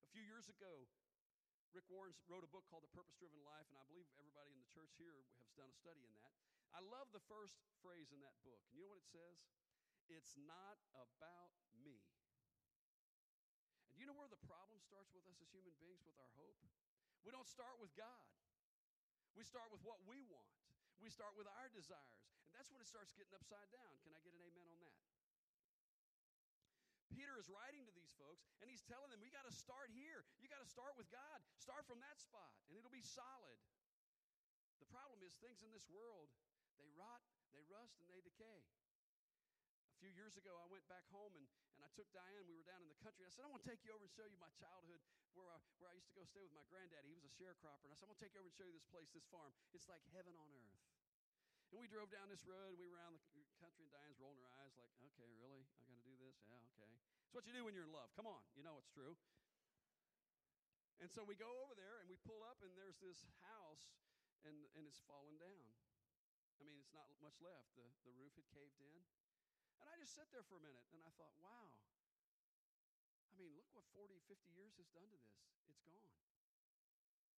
A 0.04 0.10
few 0.14 0.24
years 0.24 0.48
ago, 0.48 0.88
Rick 1.76 1.88
Warren 1.92 2.16
wrote 2.26 2.48
a 2.48 2.50
book 2.50 2.66
called 2.72 2.88
The 2.88 2.96
Purpose 2.96 3.14
Driven 3.20 3.38
Life, 3.44 3.68
and 3.70 3.78
I 3.78 3.86
believe 3.92 4.08
everybody 4.18 4.50
in 4.50 4.58
the 4.58 4.72
church 4.72 4.90
here 4.96 5.14
has 5.14 5.28
done 5.54 5.68
a 5.68 5.78
study 5.78 6.02
in 6.02 6.14
that. 6.16 6.34
I 6.72 6.82
love 6.82 7.12
the 7.12 7.24
first 7.28 7.60
phrase 7.84 8.10
in 8.10 8.24
that 8.24 8.34
book. 8.42 8.58
And 8.72 8.74
you 8.80 8.88
know 8.88 8.92
what 8.92 9.04
it 9.04 9.12
says? 9.12 9.38
It's 10.08 10.40
not 10.40 10.80
about 10.96 11.52
me. 11.84 12.00
And 13.92 14.00
you 14.00 14.08
know 14.08 14.16
where 14.16 14.32
the 14.32 14.40
problem 14.48 14.80
starts 14.80 15.12
with 15.12 15.28
us 15.28 15.38
as 15.44 15.52
human 15.52 15.76
beings 15.82 16.02
with 16.08 16.16
our 16.18 16.32
hope? 16.40 16.56
We 17.26 17.32
don't 17.32 17.48
start 17.48 17.78
with 17.82 17.94
God. 17.98 18.26
We 19.38 19.46
start 19.46 19.70
with 19.70 19.82
what 19.86 20.02
we 20.10 20.22
want. 20.28 20.58
We 20.98 21.14
start 21.14 21.38
with 21.38 21.46
our 21.46 21.70
desires. 21.70 22.26
And 22.50 22.58
that's 22.58 22.74
when 22.74 22.82
it 22.82 22.90
starts 22.90 23.14
getting 23.14 23.34
upside 23.38 23.70
down. 23.70 23.94
Can 24.02 24.18
I 24.18 24.22
get 24.26 24.34
an 24.34 24.42
amen 24.42 24.68
on 24.70 24.80
that? 24.82 24.98
Peter 27.14 27.38
is 27.38 27.50
writing 27.50 27.86
to 27.86 27.94
these 27.94 28.14
folks 28.18 28.46
and 28.62 28.70
he's 28.70 28.86
telling 28.86 29.10
them, 29.10 29.22
we 29.22 29.30
got 29.34 29.46
to 29.46 29.54
start 29.54 29.90
here. 29.94 30.26
You 30.42 30.50
got 30.50 30.62
to 30.62 30.70
start 30.70 30.94
with 30.98 31.10
God. 31.10 31.38
Start 31.58 31.86
from 31.86 32.02
that 32.02 32.18
spot 32.22 32.50
and 32.70 32.78
it'll 32.78 32.94
be 32.94 33.06
solid. 33.06 33.58
The 34.82 34.90
problem 34.90 35.22
is 35.26 35.34
things 35.42 35.62
in 35.66 35.74
this 35.74 35.86
world, 35.90 36.30
they 36.78 36.90
rot, 36.94 37.22
they 37.54 37.62
rust, 37.70 37.98
and 38.02 38.10
they 38.10 38.22
decay. 38.22 38.62
Few 39.98 40.14
years 40.14 40.38
ago, 40.38 40.54
I 40.62 40.70
went 40.70 40.86
back 40.86 41.10
home 41.10 41.34
and, 41.34 41.46
and 41.74 41.82
I 41.82 41.90
took 41.98 42.06
Diane. 42.14 42.46
We 42.46 42.54
were 42.54 42.68
down 42.70 42.86
in 42.86 42.90
the 42.90 43.02
country. 43.02 43.26
I 43.26 43.34
said, 43.34 43.46
I 43.46 43.50
want 43.50 43.66
to 43.66 43.70
take 43.70 43.82
you 43.82 43.90
over 43.98 44.06
and 44.06 44.14
show 44.14 44.30
you 44.30 44.38
my 44.38 44.54
childhood 44.62 45.02
where 45.34 45.50
I, 45.50 45.58
where 45.82 45.90
I 45.90 45.98
used 45.98 46.14
to 46.14 46.18
go 46.18 46.22
stay 46.22 46.46
with 46.46 46.54
my 46.54 46.62
granddaddy. 46.70 47.10
He 47.10 47.18
was 47.18 47.26
a 47.26 47.34
sharecropper. 47.34 47.90
And 47.90 47.94
I 47.94 47.98
said, 47.98 48.06
I'm 48.06 48.14
going 48.14 48.22
to 48.22 48.26
take 48.30 48.34
you 48.38 48.46
over 48.46 48.50
and 48.50 48.54
show 48.54 48.70
you 48.70 48.78
this 48.78 48.86
place, 48.94 49.10
this 49.10 49.26
farm. 49.34 49.50
It's 49.74 49.90
like 49.90 50.06
heaven 50.14 50.38
on 50.38 50.46
earth. 50.54 50.86
And 51.74 51.82
we 51.82 51.90
drove 51.90 52.14
down 52.14 52.30
this 52.30 52.46
road. 52.46 52.78
And 52.78 52.80
we 52.80 52.86
were 52.86 52.94
around 52.94 53.18
the 53.34 53.42
country, 53.58 53.90
and 53.90 53.92
Diane's 53.92 54.22
rolling 54.22 54.38
her 54.38 54.54
eyes 54.62 54.78
like, 54.78 54.94
okay, 55.12 55.34
really? 55.42 55.66
I 55.66 55.90
got 55.90 55.98
to 55.98 56.06
do 56.06 56.14
this? 56.22 56.38
Yeah, 56.46 56.62
okay. 56.78 56.94
It's 57.26 57.34
what 57.34 57.50
you 57.50 57.54
do 57.58 57.66
when 57.66 57.74
you're 57.74 57.90
in 57.90 57.96
love. 57.96 58.14
Come 58.14 58.30
on. 58.30 58.46
You 58.54 58.62
know 58.62 58.78
it's 58.78 58.94
true. 58.94 59.18
And 61.02 61.10
so 61.10 61.26
we 61.26 61.34
go 61.34 61.50
over 61.66 61.74
there 61.74 62.02
and 62.02 62.10
we 62.10 62.22
pull 62.22 62.46
up, 62.46 62.62
and 62.62 62.70
there's 62.78 63.02
this 63.02 63.26
house, 63.42 63.90
and, 64.46 64.54
and 64.78 64.86
it's 64.86 65.02
fallen 65.10 65.42
down. 65.42 65.74
I 66.58 66.66
mean, 66.66 66.78
it's 66.78 66.94
not 66.94 67.10
much 67.18 67.38
left. 67.42 67.74
The, 67.78 67.86
the 68.06 68.14
roof 68.14 68.34
had 68.38 68.46
caved 68.54 68.78
in. 68.82 69.02
And 69.82 69.88
I 69.90 69.96
just 70.02 70.14
sat 70.18 70.30
there 70.34 70.46
for 70.46 70.58
a 70.58 70.64
minute 70.64 70.86
and 70.94 71.02
I 71.06 71.12
thought, 71.18 71.34
wow. 71.38 71.70
I 73.30 73.34
mean, 73.38 73.54
look 73.54 73.70
what 73.74 73.86
40, 73.94 74.18
50 74.26 74.50
years 74.58 74.74
has 74.82 74.90
done 74.90 75.06
to 75.14 75.18
this. 75.22 75.38
It's 75.70 75.82
gone. 75.86 76.10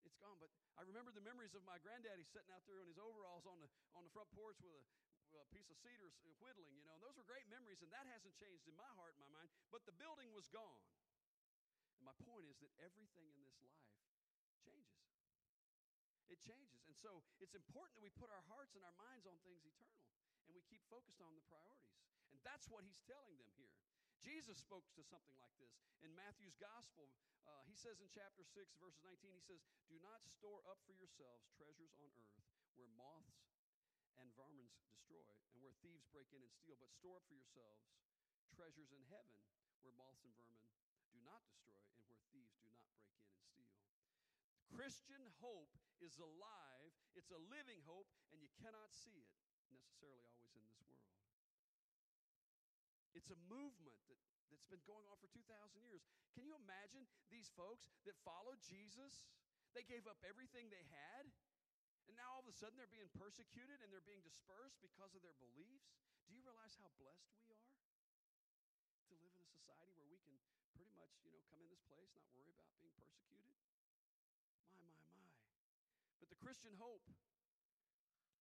It's 0.07 0.15
gone. 0.15 0.39
But 0.39 0.51
I 0.79 0.87
remember 0.87 1.11
the 1.11 1.23
memories 1.23 1.51
of 1.55 1.63
my 1.67 1.75
granddaddy 1.83 2.23
sitting 2.23 2.51
out 2.55 2.63
there 2.69 2.79
in 2.79 2.87
his 2.87 2.99
overalls 2.99 3.43
on 3.43 3.59
the, 3.59 3.67
on 3.95 4.07
the 4.07 4.13
front 4.15 4.31
porch 4.31 4.55
with 4.63 4.71
a, 4.71 4.83
a 5.43 5.47
piece 5.51 5.67
of 5.67 5.77
cedar 5.83 6.07
uh, 6.07 6.31
whittling, 6.39 6.71
you 6.79 6.87
know, 6.87 6.95
and 6.95 7.03
those 7.03 7.19
were 7.19 7.27
great 7.27 7.45
memories, 7.51 7.83
and 7.83 7.91
that 7.91 8.07
hasn't 8.07 8.33
changed 8.39 8.63
in 8.65 8.75
my 8.79 8.87
heart 8.95 9.11
and 9.19 9.21
my 9.27 9.31
mind. 9.35 9.51
But 9.69 9.83
the 9.83 9.95
building 9.99 10.31
was 10.31 10.47
gone. 10.47 10.83
And 11.99 12.07
my 12.07 12.15
point 12.23 12.47
is 12.47 12.55
that 12.63 12.71
everything 12.79 13.27
in 13.35 13.43
this 13.43 13.59
life 13.59 13.91
changes. 14.63 15.03
It 16.31 16.39
changes. 16.39 16.79
And 16.87 16.95
so 16.95 17.27
it's 17.43 17.57
important 17.57 17.99
that 17.99 18.05
we 18.05 18.13
put 18.15 18.31
our 18.31 18.45
hearts 18.47 18.71
and 18.79 18.85
our 18.87 18.95
minds 18.95 19.27
on 19.27 19.35
things 19.43 19.67
eternal 19.67 19.99
and 20.49 20.57
we 20.57 20.65
keep 20.65 20.81
focused 20.89 21.21
on 21.21 21.37
the 21.37 21.45
priorities. 21.45 21.99
And 22.33 22.39
that's 22.45 22.69
what 22.69 22.85
he's 22.85 23.01
telling 23.09 23.37
them 23.37 23.51
here. 23.57 23.73
Jesus 24.19 24.59
spoke 24.59 24.85
to 24.99 25.03
something 25.07 25.37
like 25.39 25.55
this. 25.57 25.71
In 26.03 26.11
Matthew's 26.11 26.55
gospel, 26.59 27.07
uh, 27.47 27.63
he 27.65 27.75
says 27.75 28.03
in 28.03 28.11
chapter 28.11 28.43
6, 28.43 28.75
verses 28.77 28.99
19, 29.01 29.31
he 29.31 29.43
says, 29.43 29.63
Do 29.87 29.95
not 30.03 30.19
store 30.27 30.59
up 30.67 30.79
for 30.83 30.93
yourselves 30.99 31.47
treasures 31.55 31.95
on 31.97 32.11
earth 32.19 32.39
where 32.75 32.91
moths 32.99 33.39
and 34.19 34.27
vermin 34.35 34.67
destroy 34.75 35.31
and 35.55 35.63
where 35.63 35.75
thieves 35.79 36.03
break 36.11 36.27
in 36.35 36.43
and 36.43 36.51
steal, 36.51 36.75
but 36.79 36.91
store 36.91 37.19
up 37.19 37.25
for 37.27 37.35
yourselves 37.35 37.87
treasures 38.51 38.91
in 38.91 39.03
heaven 39.07 39.35
where 39.83 39.95
moths 39.95 40.23
and 40.27 40.35
vermin 40.35 40.59
do 41.15 41.19
not 41.23 41.43
destroy, 41.47 41.79
and 41.95 42.03
where 42.07 42.19
thieves 42.31 42.55
do 42.59 42.67
not 42.71 42.83
break 42.91 43.07
in 43.15 43.23
and 43.23 43.39
steal. 43.47 43.71
Christian 44.71 45.23
hope 45.39 45.71
is 45.99 46.15
alive, 46.19 46.91
it's 47.15 47.31
a 47.31 47.41
living 47.51 47.79
hope, 47.87 48.07
and 48.31 48.39
you 48.39 48.51
cannot 48.59 48.91
see 48.91 49.15
it 49.15 49.31
necessarily 49.71 50.23
always 50.31 50.53
in 50.55 50.63
this 50.63 50.79
world. 50.83 51.18
It's 53.19 53.35
a 53.35 53.39
movement 53.51 53.99
that, 54.07 54.15
that's 54.47 54.63
been 54.71 54.79
going 54.87 55.03
on 55.11 55.19
for 55.19 55.27
2,000 55.27 55.43
years. 55.83 55.99
Can 56.31 56.47
you 56.47 56.55
imagine 56.55 57.03
these 57.27 57.51
folks 57.51 57.91
that 58.07 58.15
followed 58.23 58.63
Jesus? 58.63 59.27
They 59.75 59.83
gave 59.83 60.07
up 60.07 60.23
everything 60.23 60.71
they 60.71 60.87
had, 60.87 61.27
and 62.07 62.15
now 62.15 62.39
all 62.39 62.41
of 62.41 62.47
a 62.47 62.55
sudden 62.55 62.79
they're 62.79 62.89
being 62.89 63.11
persecuted 63.19 63.83
and 63.83 63.91
they're 63.91 64.07
being 64.07 64.23
dispersed 64.23 64.79
because 64.79 65.11
of 65.13 65.21
their 65.21 65.35
beliefs. 65.35 65.91
Do 66.25 66.31
you 66.31 66.39
realize 66.47 66.79
how 66.79 66.89
blessed 66.95 67.27
we 67.35 67.43
are 67.51 67.75
to 69.11 69.13
live 69.19 69.35
in 69.35 69.43
a 69.43 69.51
society 69.51 69.93
where 69.99 70.07
we 70.07 70.17
can 70.23 70.39
pretty 70.71 70.95
much, 70.95 71.11
you 71.27 71.35
know, 71.35 71.43
come 71.51 71.59
in 71.59 71.67
this 71.67 71.83
place, 71.91 72.07
not 72.15 72.25
worry 72.31 72.49
about 72.55 72.71
being 72.79 72.95
persecuted? 72.95 73.51
My, 74.79 74.87
my, 74.95 75.05
my. 75.11 75.27
But 76.23 76.31
the 76.31 76.39
Christian 76.39 76.71
hope 76.79 77.03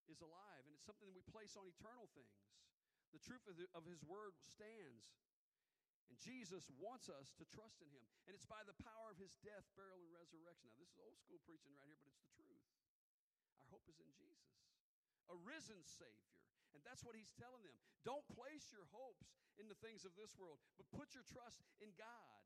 is 0.07 0.23
alive, 0.23 0.63
and 0.65 0.73
it's 0.73 0.87
something 0.87 1.11
that 1.11 1.19
we 1.19 1.27
place 1.29 1.59
on 1.59 1.67
eternal 1.67 2.07
things. 2.15 2.39
The 3.13 3.23
truth 3.23 3.45
of, 3.49 3.57
the, 3.57 3.67
of 3.73 3.89
His 3.89 4.05
Word 4.05 4.37
stands. 4.45 5.17
And 6.09 6.17
Jesus 6.17 6.73
wants 6.81 7.13
us 7.13 7.37
to 7.37 7.45
trust 7.53 7.85
in 7.85 7.89
Him. 7.93 8.05
And 8.25 8.33
it's 8.33 8.49
by 8.49 8.65
the 8.65 8.77
power 8.81 9.13
of 9.13 9.21
His 9.21 9.37
death, 9.45 9.65
burial, 9.77 10.01
and 10.01 10.13
resurrection. 10.13 10.73
Now, 10.73 10.81
this 10.81 10.93
is 10.93 11.01
old 11.01 11.21
school 11.21 11.41
preaching 11.45 11.73
right 11.77 11.89
here, 11.89 12.01
but 12.01 12.13
it's 12.13 12.25
the 12.25 12.33
truth. 12.41 12.65
Our 13.61 13.69
hope 13.69 13.85
is 13.93 14.01
in 14.01 14.09
Jesus, 14.17 14.53
a 15.29 15.37
risen 15.45 15.81
Savior. 15.85 16.37
And 16.77 16.81
that's 16.85 17.05
what 17.05 17.17
He's 17.17 17.33
telling 17.37 17.65
them. 17.65 17.77
Don't 18.09 18.25
place 18.33 18.73
your 18.73 18.89
hopes 18.93 19.29
in 19.61 19.69
the 19.69 19.77
things 19.85 20.09
of 20.09 20.17
this 20.17 20.33
world, 20.37 20.61
but 20.81 20.89
put 20.97 21.13
your 21.13 21.25
trust 21.29 21.61
in 21.85 21.93
God. 21.97 22.41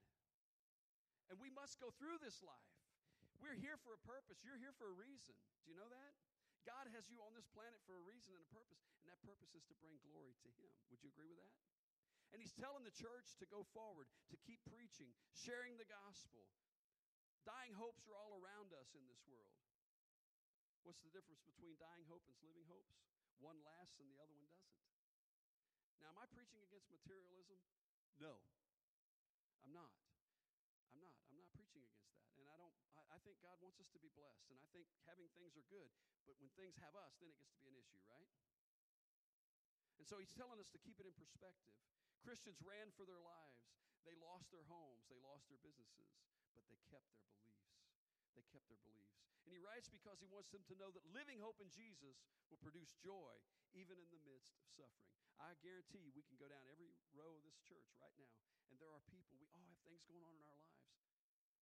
And 1.31 1.39
we 1.39 1.55
must 1.55 1.79
go 1.79 1.95
through 2.03 2.19
this 2.19 2.43
life. 2.43 2.75
We're 3.39 3.59
here 3.59 3.79
for 3.83 3.95
a 3.95 4.03
purpose. 4.07 4.43
You're 4.47 4.59
here 4.59 4.75
for 4.79 4.87
a 4.91 4.97
reason. 4.97 5.35
Do 5.63 5.75
you 5.75 5.79
know 5.79 5.91
that? 5.91 6.13
God 6.63 6.87
has 6.95 7.11
you 7.11 7.19
on 7.23 7.35
this 7.35 7.47
planet 7.51 7.83
for 7.83 7.99
a 7.99 8.05
reason 8.07 8.35
and 8.35 8.43
a 8.43 8.51
purpose, 8.55 8.83
and 9.03 9.11
that 9.11 9.19
purpose 9.27 9.51
is 9.55 9.67
to 9.67 9.77
bring 9.83 9.99
glory 10.03 10.39
to 10.47 10.51
Him. 10.63 10.71
Would 10.95 11.03
you 11.03 11.11
agree 11.11 11.31
with 11.31 11.43
that? 11.43 11.55
And 12.31 12.39
He's 12.39 12.55
telling 12.55 12.87
the 12.87 12.95
church 12.95 13.35
to 13.43 13.47
go 13.51 13.67
forward, 13.75 14.07
to 14.31 14.37
keep 14.47 14.63
preaching, 14.71 15.11
sharing 15.35 15.77
the 15.77 15.89
gospel. 15.91 16.47
Dying 17.43 17.75
hopes 17.75 18.07
are 18.07 18.15
all 18.15 18.39
around 18.39 18.71
us 18.71 18.95
in 18.95 19.03
this 19.11 19.19
world. 19.27 19.51
What's 20.87 21.03
the 21.03 21.11
difference 21.11 21.43
between 21.43 21.79
dying 21.79 22.07
hope 22.07 22.23
and 22.27 22.39
living 22.43 22.67
hopes? 22.71 23.03
One 23.43 23.59
lasts 23.67 23.99
and 23.99 24.07
the 24.11 24.19
other 24.23 24.35
one 24.35 24.47
doesn't. 24.47 24.79
Now, 26.03 26.15
am 26.15 26.19
I 26.23 26.27
preaching 26.31 26.63
against 26.63 26.91
materialism? 26.91 27.59
No, 28.19 28.39
I'm 29.63 29.75
not. 29.75 29.95
I'm 30.91 31.03
not. 31.03 31.15
I'm 31.31 31.39
not 31.39 31.51
preaching 31.55 31.83
against 31.83 32.11
that. 32.15 32.31
And 32.39 32.47
I 32.51 32.59
don't 32.59 32.75
I, 32.99 33.03
I, 33.12 33.12
think 33.23 33.39
God 33.41 33.59
wants 33.63 33.79
us 33.79 33.89
to 33.95 34.01
be 34.03 34.11
blessed. 34.15 34.51
And 34.51 34.59
I 34.59 34.67
think 34.75 34.87
having 35.07 35.31
things 35.39 35.55
are 35.55 35.67
good. 35.71 35.91
But 36.27 36.39
when 36.43 36.51
things 36.59 36.79
have 36.83 36.95
us, 36.99 37.15
then 37.19 37.31
it 37.31 37.39
gets 37.39 37.55
to 37.55 37.61
be 37.63 37.71
an 37.71 37.79
issue, 37.79 38.03
right? 38.07 38.31
And 39.99 40.05
so 40.07 40.19
he's 40.19 40.35
telling 40.35 40.59
us 40.59 40.71
to 40.75 40.83
keep 40.83 40.99
it 40.99 41.07
in 41.07 41.15
perspective. 41.15 41.75
Christians 42.27 42.59
ran 42.63 42.91
for 42.95 43.07
their 43.07 43.23
lives. 43.23 43.63
They 44.03 44.19
lost 44.19 44.51
their 44.51 44.67
homes, 44.67 45.07
they 45.07 45.19
lost 45.23 45.47
their 45.47 45.63
businesses, 45.63 46.11
but 46.59 46.67
they 46.67 46.79
kept 46.91 47.07
their 47.15 47.23
beliefs. 47.39 47.71
They 48.35 48.43
kept 48.51 48.67
their 48.67 48.83
beliefs. 48.83 49.15
And 49.47 49.55
he 49.55 49.63
writes 49.63 49.87
because 49.87 50.19
he 50.19 50.27
wants 50.27 50.51
them 50.51 50.67
to 50.67 50.75
know 50.75 50.91
that 50.91 51.07
living 51.15 51.39
hope 51.39 51.63
in 51.63 51.71
Jesus 51.71 52.19
will 52.51 52.59
produce 52.59 52.99
joy 52.99 53.35
even 53.79 53.99
in 54.03 54.11
the 54.11 54.23
midst 54.27 54.59
of 54.59 54.67
suffering. 54.75 55.15
I 55.39 55.55
guarantee 55.63 56.03
you, 56.03 56.11
we 56.15 56.27
can 56.27 56.39
go 56.39 56.51
down 56.51 56.67
every 56.71 56.91
row 57.15 57.31
of 57.35 57.43
this 57.47 57.59
church 57.63 57.91
right 57.99 58.15
now, 58.19 58.35
and 58.71 58.79
there 58.79 58.91
are 58.91 59.03
people, 59.07 59.39
we 59.39 59.47
all 59.51 59.67
have 59.67 59.79
things 59.87 60.03
going 60.07 60.23
on 60.23 60.35
in 60.35 60.47
our 60.47 60.63
lives. 60.67 61.02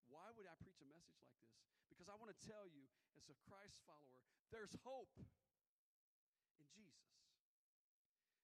Why 0.09 0.27
would 0.33 0.49
I 0.49 0.55
preach 0.61 0.81
a 0.81 0.89
message 0.89 1.17
like 1.21 1.37
this? 1.41 1.55
Because 1.89 2.09
I 2.09 2.17
want 2.17 2.33
to 2.33 2.39
tell 2.45 2.65
you, 2.65 2.85
as 3.17 3.29
a 3.29 3.37
Christ 3.45 3.77
follower, 3.85 4.21
there's 4.49 4.73
hope 4.81 5.13
in 6.57 6.65
Jesus. 6.73 7.13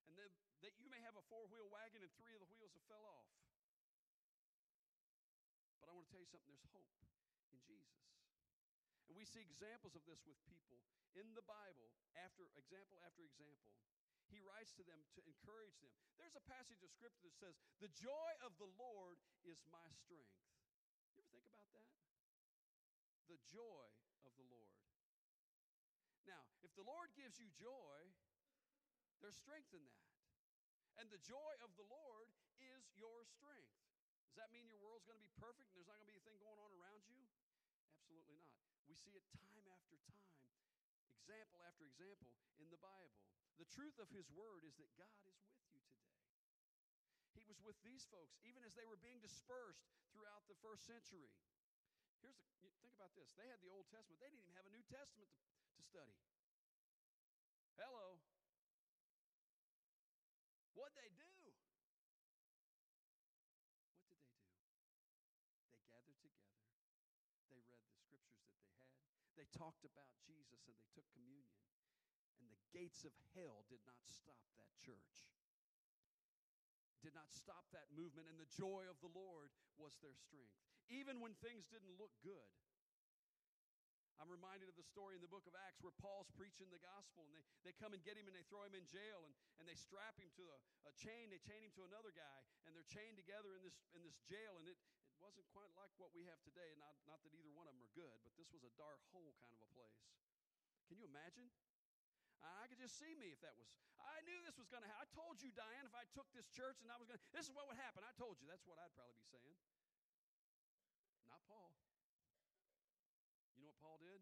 And 0.09 0.13
then, 0.17 0.29
that 0.61 0.77
you 0.77 0.89
may 0.89 1.01
have 1.01 1.17
a 1.17 1.25
four 1.29 1.49
wheel 1.49 1.69
wagon 1.73 2.05
and 2.05 2.11
three 2.21 2.37
of 2.37 2.41
the 2.41 2.49
wheels 2.53 2.73
have 2.77 2.85
fell 2.85 3.05
off. 3.05 3.29
But 5.81 5.89
I 5.89 5.97
want 5.97 6.05
to 6.09 6.11
tell 6.13 6.21
you 6.21 6.29
something 6.29 6.53
there's 6.53 6.69
hope 6.73 6.93
in 7.49 7.59
Jesus. 7.65 8.01
And 9.09 9.17
we 9.17 9.25
see 9.25 9.41
examples 9.41 9.97
of 9.97 10.05
this 10.05 10.21
with 10.25 10.37
people 10.49 10.81
in 11.15 11.31
the 11.33 11.45
Bible, 11.47 11.89
after 12.19 12.45
example 12.59 12.99
after 13.07 13.23
example. 13.23 13.71
He 14.27 14.41
writes 14.41 14.73
to 14.75 14.83
them 14.83 14.99
to 15.15 15.21
encourage 15.23 15.77
them. 15.79 15.93
There's 16.17 16.35
a 16.35 16.43
passage 16.49 16.81
of 16.81 16.89
scripture 16.89 17.29
that 17.29 17.37
says, 17.37 17.55
The 17.77 17.93
joy 17.93 18.31
of 18.41 18.57
the 18.57 18.67
Lord 18.75 19.21
is 19.45 19.61
my 19.69 19.85
strength. 20.01 20.33
You 21.13 21.21
ever 21.21 21.29
think 21.29 21.45
about 21.45 21.69
that? 21.71 21.87
The 23.25 23.39
joy 23.49 23.87
of 24.25 24.31
the 24.37 24.47
Lord. 24.47 24.79
Now, 26.25 26.41
if 26.65 26.73
the 26.73 26.85
Lord 26.85 27.13
gives 27.13 27.37
you 27.37 27.49
joy, 27.57 27.99
there's 29.21 29.37
strength 29.37 29.73
in 29.73 29.81
that. 29.85 30.05
And 31.01 31.11
the 31.11 31.21
joy 31.21 31.53
of 31.65 31.73
the 31.75 31.85
Lord 31.85 32.29
is 32.61 32.87
your 32.95 33.25
strength. 33.27 33.75
Does 34.31 34.39
that 34.39 34.51
mean 34.51 34.67
your 34.67 34.79
world's 34.79 35.07
going 35.07 35.19
to 35.19 35.23
be 35.23 35.31
perfect 35.39 35.71
and 35.71 35.79
there's 35.79 35.91
not 35.91 35.99
going 35.99 36.11
to 36.11 36.15
be 36.15 36.19
a 36.19 36.25
thing 36.27 36.39
going 36.39 36.59
on 36.59 36.71
around 36.75 37.03
you? 37.07 37.23
Absolutely 37.87 38.35
not. 38.35 38.59
We 38.87 38.95
see 38.95 39.15
it 39.15 39.23
time 39.35 39.65
after 39.71 39.95
time, 40.11 40.51
example 41.23 41.63
after 41.65 41.87
example 41.87 42.35
in 42.59 42.67
the 42.69 42.79
Bible. 42.79 43.23
The 43.57 43.67
truth 43.71 43.95
of 43.97 44.11
His 44.11 44.27
Word 44.35 44.67
is 44.67 44.75
that 44.77 44.91
God 44.99 45.23
is 45.23 45.39
with 45.47 45.55
you 45.71 45.79
today. 45.79 46.19
He 47.35 47.47
was 47.47 47.59
with 47.63 47.79
these 47.83 48.07
folks 48.11 48.35
even 48.43 48.63
as 48.67 48.75
they 48.75 48.87
were 48.87 48.99
being 48.99 49.23
dispersed 49.23 49.87
throughout 50.11 50.47
the 50.51 50.59
first 50.59 50.83
century. 50.87 51.31
Here's 52.25 52.73
the 52.73 52.81
think 52.81 52.97
about 52.97 53.13
this. 53.13 53.29
They 53.37 53.45
had 53.45 53.61
the 53.61 53.69
Old 53.69 53.85
Testament. 53.93 54.17
They 54.17 54.29
didn't 54.33 54.41
even 54.41 54.57
have 54.57 54.65
a 54.65 54.73
New 54.73 54.81
Testament 54.89 55.29
to, 55.29 55.45
to 55.77 55.81
study. 55.85 56.17
Hello. 57.77 58.17
What'd 60.73 60.97
they 60.97 61.11
do? 61.13 61.29
What 64.09 64.09
did 64.09 64.17
they 64.17 64.41
do? 64.41 64.49
They 65.69 65.81
gathered 65.85 66.17
together. 66.17 66.57
They 67.53 67.61
read 67.61 67.69
the 67.69 67.93
scriptures 67.93 68.25
that 68.33 68.41
they 68.41 68.57
had. 68.57 68.73
They 69.37 69.47
talked 69.53 69.85
about 69.85 70.09
Jesus 70.25 70.65
and 70.65 70.75
they 70.75 70.89
took 70.97 71.05
communion. 71.13 71.61
And 72.41 72.49
the 72.49 72.59
gates 72.73 73.05
of 73.05 73.13
hell 73.37 73.63
did 73.69 73.85
not 73.85 74.01
stop 74.09 74.41
that 74.59 74.71
church. 74.81 75.29
Did 77.05 77.13
not 77.13 77.29
stop 77.29 77.69
that 77.69 77.85
movement, 77.93 78.25
and 78.25 78.41
the 78.41 78.49
joy 78.49 78.89
of 78.89 78.97
the 78.97 79.13
Lord 79.13 79.53
was 79.77 79.93
their 80.01 80.17
strength. 80.17 80.57
Even 80.89 81.17
when 81.19 81.33
things 81.41 81.65
didn't 81.67 81.97
look 81.97 82.13
good. 82.21 82.49
I'm 84.15 84.31
reminded 84.31 84.71
of 84.71 84.79
the 84.79 84.87
story 84.87 85.11
in 85.11 85.19
the 85.19 85.27
book 85.27 85.43
of 85.43 85.51
Acts 85.67 85.83
where 85.83 85.91
Paul's 85.99 86.31
preaching 86.39 86.71
the 86.71 86.79
gospel 86.79 87.27
and 87.27 87.35
they, 87.35 87.43
they 87.67 87.75
come 87.75 87.91
and 87.91 87.99
get 87.99 88.15
him 88.15 88.31
and 88.31 88.35
they 88.35 88.47
throw 88.47 88.63
him 88.63 88.71
in 88.71 88.87
jail 88.87 89.19
and, 89.27 89.35
and 89.59 89.67
they 89.67 89.75
strap 89.75 90.15
him 90.15 90.31
to 90.39 90.43
a, 90.47 90.57
a 90.87 90.93
chain, 90.95 91.27
they 91.27 91.41
chain 91.43 91.59
him 91.59 91.73
to 91.75 91.83
another 91.83 92.15
guy, 92.15 92.39
and 92.63 92.71
they're 92.71 92.87
chained 92.87 93.19
together 93.19 93.59
in 93.59 93.61
this, 93.67 93.75
in 93.91 94.07
this 94.07 94.15
jail. 94.23 94.55
And 94.55 94.71
it, 94.71 94.79
it 95.11 95.19
wasn't 95.19 95.43
quite 95.51 95.67
like 95.75 95.91
what 95.99 96.15
we 96.15 96.23
have 96.31 96.39
today. 96.47 96.71
And 96.71 96.79
not, 96.79 96.95
not 97.03 97.19
that 97.27 97.35
either 97.35 97.51
one 97.51 97.67
of 97.67 97.75
them 97.75 97.83
are 97.83 97.91
good, 97.91 98.15
but 98.23 98.31
this 98.39 98.47
was 98.55 98.63
a 98.63 98.71
dark 98.79 99.03
hole 99.11 99.35
kind 99.43 99.51
of 99.51 99.59
a 99.59 99.69
place. 99.75 99.99
Can 100.87 100.95
you 100.95 101.11
imagine? 101.11 101.51
I 102.45 102.69
could 102.69 102.77
just 102.77 103.01
see 103.01 103.17
me 103.17 103.33
if 103.33 103.41
that 103.41 103.57
was. 103.57 103.67
I 103.97 104.21
knew 104.27 104.37
this 104.45 104.59
was 104.59 104.69
going 104.69 104.85
to 104.85 104.89
happen. 104.89 105.01
I 105.01 105.09
told 105.17 105.41
you, 105.41 105.49
Diane, 105.55 105.87
if 105.87 105.95
I 105.97 106.05
took 106.13 106.29
this 106.35 106.45
church 106.53 106.77
and 106.85 106.93
I 106.93 106.97
was 106.99 107.09
going 107.09 107.17
to, 107.17 107.25
this 107.33 107.49
is 107.49 107.53
what 107.57 107.65
would 107.65 107.79
happen. 107.79 108.05
I 108.05 108.13
told 108.19 108.37
you. 108.37 108.45
That's 108.45 108.63
what 108.69 108.77
I'd 108.77 108.93
probably 108.93 109.17
be 109.17 109.27
saying. 109.33 109.57
Not 111.25 111.41
Paul. 111.49 111.73
You 113.57 113.65
know 113.65 113.71
what 113.73 113.74
Paul 113.85 114.01
did? 114.01 114.17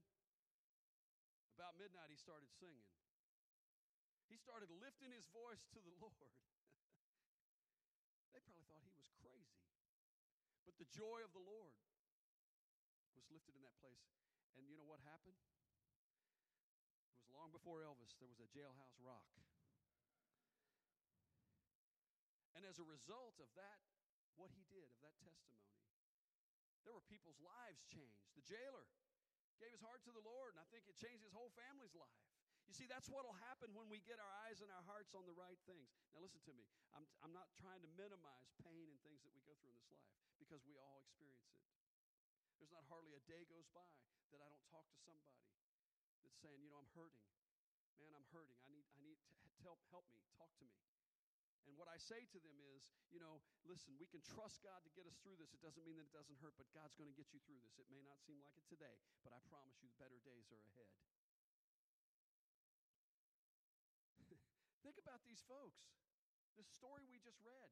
About 1.55 1.79
midnight, 1.79 2.12
he 2.12 2.20
started 2.20 2.51
singing. 2.60 2.84
He 4.27 4.36
started 4.36 4.67
lifting 4.84 5.15
his 5.15 5.24
voice 5.32 5.63
to 5.72 5.79
the 5.79 5.96
Lord. 6.03 6.36
they 8.36 8.43
probably 8.43 8.67
thought 8.67 8.84
he 8.84 8.91
was 8.91 9.08
crazy. 9.24 9.55
But 10.67 10.75
the 10.75 10.89
joy 10.91 11.24
of 11.24 11.32
the 11.32 11.39
Lord 11.39 11.79
was 13.15 13.24
lifted 13.32 13.55
in 13.55 13.63
that 13.63 13.79
place. 13.79 14.03
And 14.60 14.67
you 14.67 14.75
know 14.75 14.84
what 14.84 15.00
happened? 15.08 15.39
It 17.15 17.24
was 17.24 17.32
long 17.32 17.55
before 17.55 17.88
Elvis, 17.88 18.20
there 18.20 18.27
was 18.27 18.43
a 18.43 18.50
jailhouse 18.51 19.00
rock. 19.00 19.32
And 22.51 22.67
as 22.67 22.84
a 22.84 22.86
result 22.86 23.39
of 23.39 23.48
that, 23.55 23.79
what 24.36 24.51
he 24.51 24.67
did, 24.67 24.91
of 24.91 25.00
that 25.08 25.15
testimony, 25.24 25.72
there 26.84 26.91
were 26.91 27.05
people's 27.08 27.39
lives 27.39 27.79
changed. 27.88 28.27
The 28.36 28.43
jailer 28.43 28.84
gave 29.60 29.74
his 29.74 29.83
heart 29.83 30.01
to 30.07 30.13
the 30.13 30.24
Lord, 30.24 30.55
and 30.55 30.62
I 30.62 30.67
think 30.74 30.86
it 30.89 30.95
changed 30.98 31.24
his 31.25 31.33
whole 31.33 31.51
family's 31.53 31.93
life. 31.93 32.22
You 32.65 32.74
see, 32.74 32.88
that's 32.88 33.12
what 33.12 33.27
will 33.27 33.38
happen 33.51 33.75
when 33.75 33.91
we 33.91 34.00
get 34.07 34.17
our 34.17 34.33
eyes 34.48 34.63
and 34.63 34.72
our 34.72 34.81
hearts 34.88 35.12
on 35.13 35.27
the 35.27 35.36
right 35.36 35.60
things. 35.67 35.91
Now, 36.15 36.24
listen 36.24 36.39
to 36.48 36.53
me. 36.55 36.63
I'm, 36.95 37.03
I'm 37.19 37.36
not 37.36 37.51
trying 37.60 37.83
to 37.83 37.89
minimize 38.00 38.50
pain 38.63 38.88
and 38.88 38.98
things 39.03 39.19
that 39.27 39.33
we 39.36 39.43
go 39.43 39.53
through 39.60 39.75
in 39.75 39.77
this 39.83 39.91
life 39.91 40.07
because 40.39 40.63
we 40.63 40.79
all 40.79 41.03
experience 41.03 41.43
it. 41.53 41.60
There's 42.57 42.72
not 42.72 42.88
hardly 42.88 43.13
a 43.13 43.24
day 43.27 43.43
goes 43.51 43.67
by 43.75 43.83
that 44.31 44.39
I 44.39 44.48
don't 44.48 44.65
talk 44.72 44.88
to 44.88 45.00
somebody 45.03 45.43
that's 46.24 46.39
saying, 46.39 46.63
you 46.63 46.72
know, 46.72 46.79
I'm 46.79 46.89
hurting. 46.95 47.22
Man, 48.00 48.15
I'm 48.15 48.25
hurting. 48.31 48.57
I 48.63 48.72
need, 48.72 48.88
I 48.95 49.03
need 49.03 49.19
to 49.19 49.31
help, 49.62 49.83
help 49.91 50.07
me. 50.10 50.24
Talk 50.39 50.50
to 50.57 50.65
me. 50.65 50.74
And 51.67 51.79
what 51.79 51.88
I 51.88 51.96
say 51.96 52.27
to 52.27 52.39
them 52.43 52.60
is, 52.75 52.91
you 53.08 53.24
know, 53.24 53.39
listen, 53.63 53.96
we 53.96 54.08
can 54.12 54.20
trust 54.20 54.60
God 54.60 54.84
to 54.84 54.91
get 54.91 55.08
us 55.08 55.15
through 55.24 55.39
this. 55.39 55.55
It 55.55 55.63
doesn't 55.63 55.84
mean 55.88 55.96
that 55.96 56.12
it 56.12 56.15
doesn't 56.15 56.39
hurt, 56.43 56.60
but 56.60 56.67
God's 56.75 56.96
going 57.00 57.08
to 57.08 57.15
get 57.15 57.32
you 57.32 57.39
through 57.48 57.63
this. 57.63 57.79
It 57.79 57.88
may 57.88 58.03
not 58.03 58.20
seem 58.20 58.43
like 58.43 58.55
it 58.60 58.67
today, 58.67 59.00
but 59.24 59.32
I 59.32 59.39
promise 59.48 59.79
you, 59.79 59.88
the 59.88 60.00
better 60.00 60.20
days 60.27 60.51
are 60.51 60.60
ahead. 60.60 60.91
Think 64.86 65.00
about 65.00 65.24
these 65.24 65.39
folks. 65.48 65.88
This 66.60 66.67
story 66.67 67.08
we 67.08 67.17
just 67.24 67.39
read. 67.41 67.72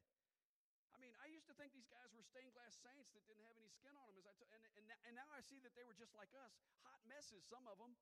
I 0.91 0.99
mean, 0.99 1.13
I 1.23 1.31
used 1.31 1.47
to 1.47 1.55
think 1.55 1.71
these 1.71 1.87
guys 1.87 2.11
were 2.11 2.25
stained 2.25 2.51
glass 2.51 2.75
saints 2.83 3.15
that 3.15 3.23
didn't 3.23 3.47
have 3.47 3.55
any 3.55 3.71
skin 3.71 3.95
on 3.95 4.11
them. 4.11 4.19
As 4.19 4.27
I 4.27 4.35
t- 4.35 4.49
and, 4.51 4.63
and, 4.75 4.85
and 5.07 5.13
now 5.15 5.29
I 5.31 5.39
see 5.39 5.61
that 5.63 5.71
they 5.71 5.87
were 5.87 5.95
just 5.95 6.11
like 6.11 6.33
us, 6.35 6.51
hot 6.83 6.99
messes, 7.07 7.47
some 7.47 7.63
of 7.69 7.79
them. 7.79 7.95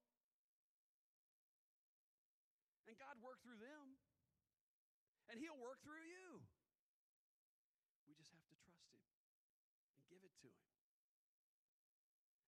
And 2.89 2.97
God 2.97 3.21
worked 3.21 3.45
through 3.45 3.61
them 3.61 3.99
and 5.29 5.37
He'll 5.37 5.57
work 5.61 5.81
through 5.85 6.01
you. 6.05 6.41
We 8.09 8.17
just 8.17 8.33
have 8.33 8.45
to 8.49 8.57
trust 8.65 8.89
Him 8.89 9.05
and 9.93 10.01
give 10.09 10.25
it 10.25 10.33
to 10.41 10.49
Him. 10.49 10.69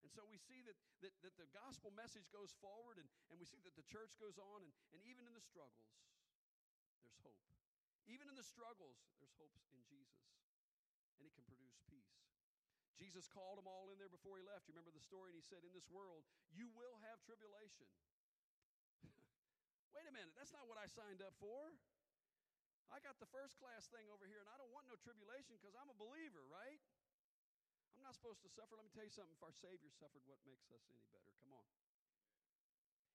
And 0.02 0.10
so 0.10 0.26
we 0.26 0.36
see 0.36 0.66
that, 0.66 0.74
that, 1.06 1.14
that 1.22 1.34
the 1.38 1.46
gospel 1.54 1.94
message 1.94 2.26
goes 2.34 2.50
forward, 2.58 2.98
and, 2.98 3.06
and 3.30 3.38
we 3.38 3.46
see 3.46 3.62
that 3.62 3.78
the 3.78 3.86
church 3.86 4.18
goes 4.18 4.34
on, 4.36 4.66
and, 4.66 4.70
and 4.90 5.00
even 5.06 5.24
in 5.30 5.34
the 5.34 5.44
struggles, 5.46 5.94
there's 7.06 7.18
hope. 7.22 7.38
Even 8.10 8.26
in 8.26 8.34
the 8.34 8.44
struggles, 8.44 8.98
there's 9.22 9.34
hope 9.38 9.54
in 9.54 9.62
Jesus, 9.70 10.10
and 11.16 11.22
it 11.22 11.32
can 11.38 11.46
produce 11.46 11.78
peace. 11.86 12.18
Jesus 12.98 13.30
called 13.30 13.62
them 13.62 13.70
all 13.70 13.94
in 13.94 13.98
there 14.02 14.10
before 14.10 14.42
he 14.42 14.44
left. 14.44 14.66
You 14.66 14.74
remember 14.74 14.90
the 14.90 15.02
story? 15.02 15.30
And 15.30 15.38
he 15.38 15.46
said, 15.46 15.62
In 15.62 15.70
this 15.70 15.86
world, 15.86 16.26
you 16.50 16.66
will 16.74 16.98
have 17.06 17.22
tribulation. 17.22 17.86
Wait 19.94 20.06
a 20.06 20.12
minute, 20.12 20.34
that's 20.34 20.50
not 20.50 20.66
what 20.66 20.82
I 20.82 20.90
signed 20.90 21.22
up 21.22 21.34
for. 21.38 21.78
I 22.92 23.00
got 23.00 23.16
the 23.16 23.30
first 23.32 23.56
class 23.56 23.88
thing 23.88 24.04
over 24.12 24.28
here, 24.28 24.44
and 24.44 24.50
I 24.52 24.60
don't 24.60 24.68
want 24.68 24.84
no 24.84 25.00
tribulation 25.00 25.56
because 25.56 25.72
I'm 25.72 25.88
a 25.88 25.96
believer, 25.96 26.44
right? 26.52 26.76
I'm 27.96 28.04
not 28.04 28.12
supposed 28.12 28.44
to 28.44 28.50
suffer. 28.52 28.76
Let 28.76 28.84
me 28.84 28.92
tell 28.92 29.08
you 29.08 29.14
something. 29.16 29.32
If 29.32 29.40
our 29.40 29.56
Savior 29.56 29.88
suffered, 29.96 30.20
what 30.28 30.36
makes 30.44 30.68
us 30.68 30.84
any 30.92 31.00
better? 31.08 31.32
Come 31.40 31.56
on. 31.56 31.64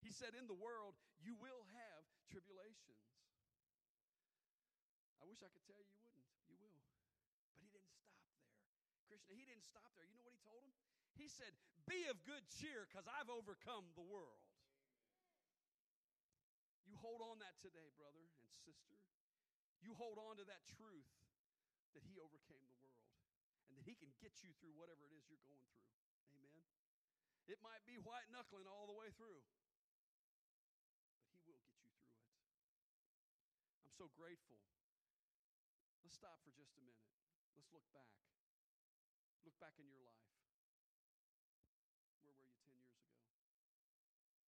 He 0.02 0.10
said, 0.10 0.34
In 0.34 0.50
the 0.50 0.58
world, 0.58 0.98
you 1.22 1.38
will 1.38 1.62
have 1.78 2.02
tribulations. 2.26 3.06
I 5.22 5.30
wish 5.30 5.46
I 5.46 5.50
could 5.54 5.66
tell 5.66 5.78
you 5.78 5.94
you 5.94 6.02
wouldn't. 6.06 6.26
You 6.50 6.58
will. 6.62 6.82
But 7.54 7.62
he 7.62 7.70
didn't 7.70 7.94
stop 7.94 8.02
there. 8.18 8.34
Krishna, 9.12 9.34
he 9.36 9.44
didn't 9.46 9.66
stop 9.66 9.90
there. 9.98 10.08
You 10.08 10.16
know 10.18 10.26
what 10.26 10.34
he 10.34 10.42
told 10.46 10.62
him? 10.64 10.74
He 11.20 11.28
said, 11.28 11.52
Be 11.90 12.08
of 12.08 12.18
good 12.26 12.46
cheer 12.62 12.88
because 12.88 13.06
I've 13.06 13.30
overcome 13.30 13.92
the 13.98 14.06
world. 14.06 14.42
You 16.88 16.96
hold 17.04 17.20
on 17.20 17.44
that 17.44 17.60
today, 17.60 17.92
brother 18.00 18.24
and 18.24 18.32
sister. 18.64 18.96
You 19.82 19.94
hold 19.96 20.18
on 20.18 20.38
to 20.42 20.46
that 20.50 20.66
truth 20.78 21.10
that 21.94 22.04
He 22.06 22.18
overcame 22.20 22.66
the 22.66 22.78
world 22.82 23.08
and 23.70 23.78
that 23.78 23.86
He 23.86 23.96
can 23.98 24.12
get 24.22 24.44
you 24.44 24.52
through 24.60 24.74
whatever 24.78 25.06
it 25.06 25.14
is 25.16 25.26
you're 25.30 25.42
going 25.46 25.64
through. 25.72 25.90
Amen. 26.38 26.68
It 27.48 27.60
might 27.64 27.86
be 27.88 27.96
white 28.02 28.28
knuckling 28.34 28.68
all 28.68 28.90
the 28.90 28.98
way 28.98 29.14
through, 29.16 29.40
but 31.32 31.40
He 31.46 31.54
will 31.54 31.64
get 31.72 31.80
you 31.88 31.94
through 32.04 32.20
it. 32.20 32.28
I'm 33.86 33.94
so 33.96 34.12
grateful. 34.18 34.60
Let's 36.04 36.20
stop 36.20 36.40
for 36.44 36.52
just 36.56 36.76
a 36.76 36.84
minute. 36.84 37.08
Let's 37.56 37.72
look 37.72 37.88
back. 37.96 38.12
Look 39.48 39.56
back 39.64 39.80
in 39.80 39.88
your 39.88 40.04
life. 40.04 40.32
Where 42.24 42.36
were 42.36 42.44
you 42.44 42.56
10 42.60 42.76
years 42.76 42.92
ago? 42.96 43.12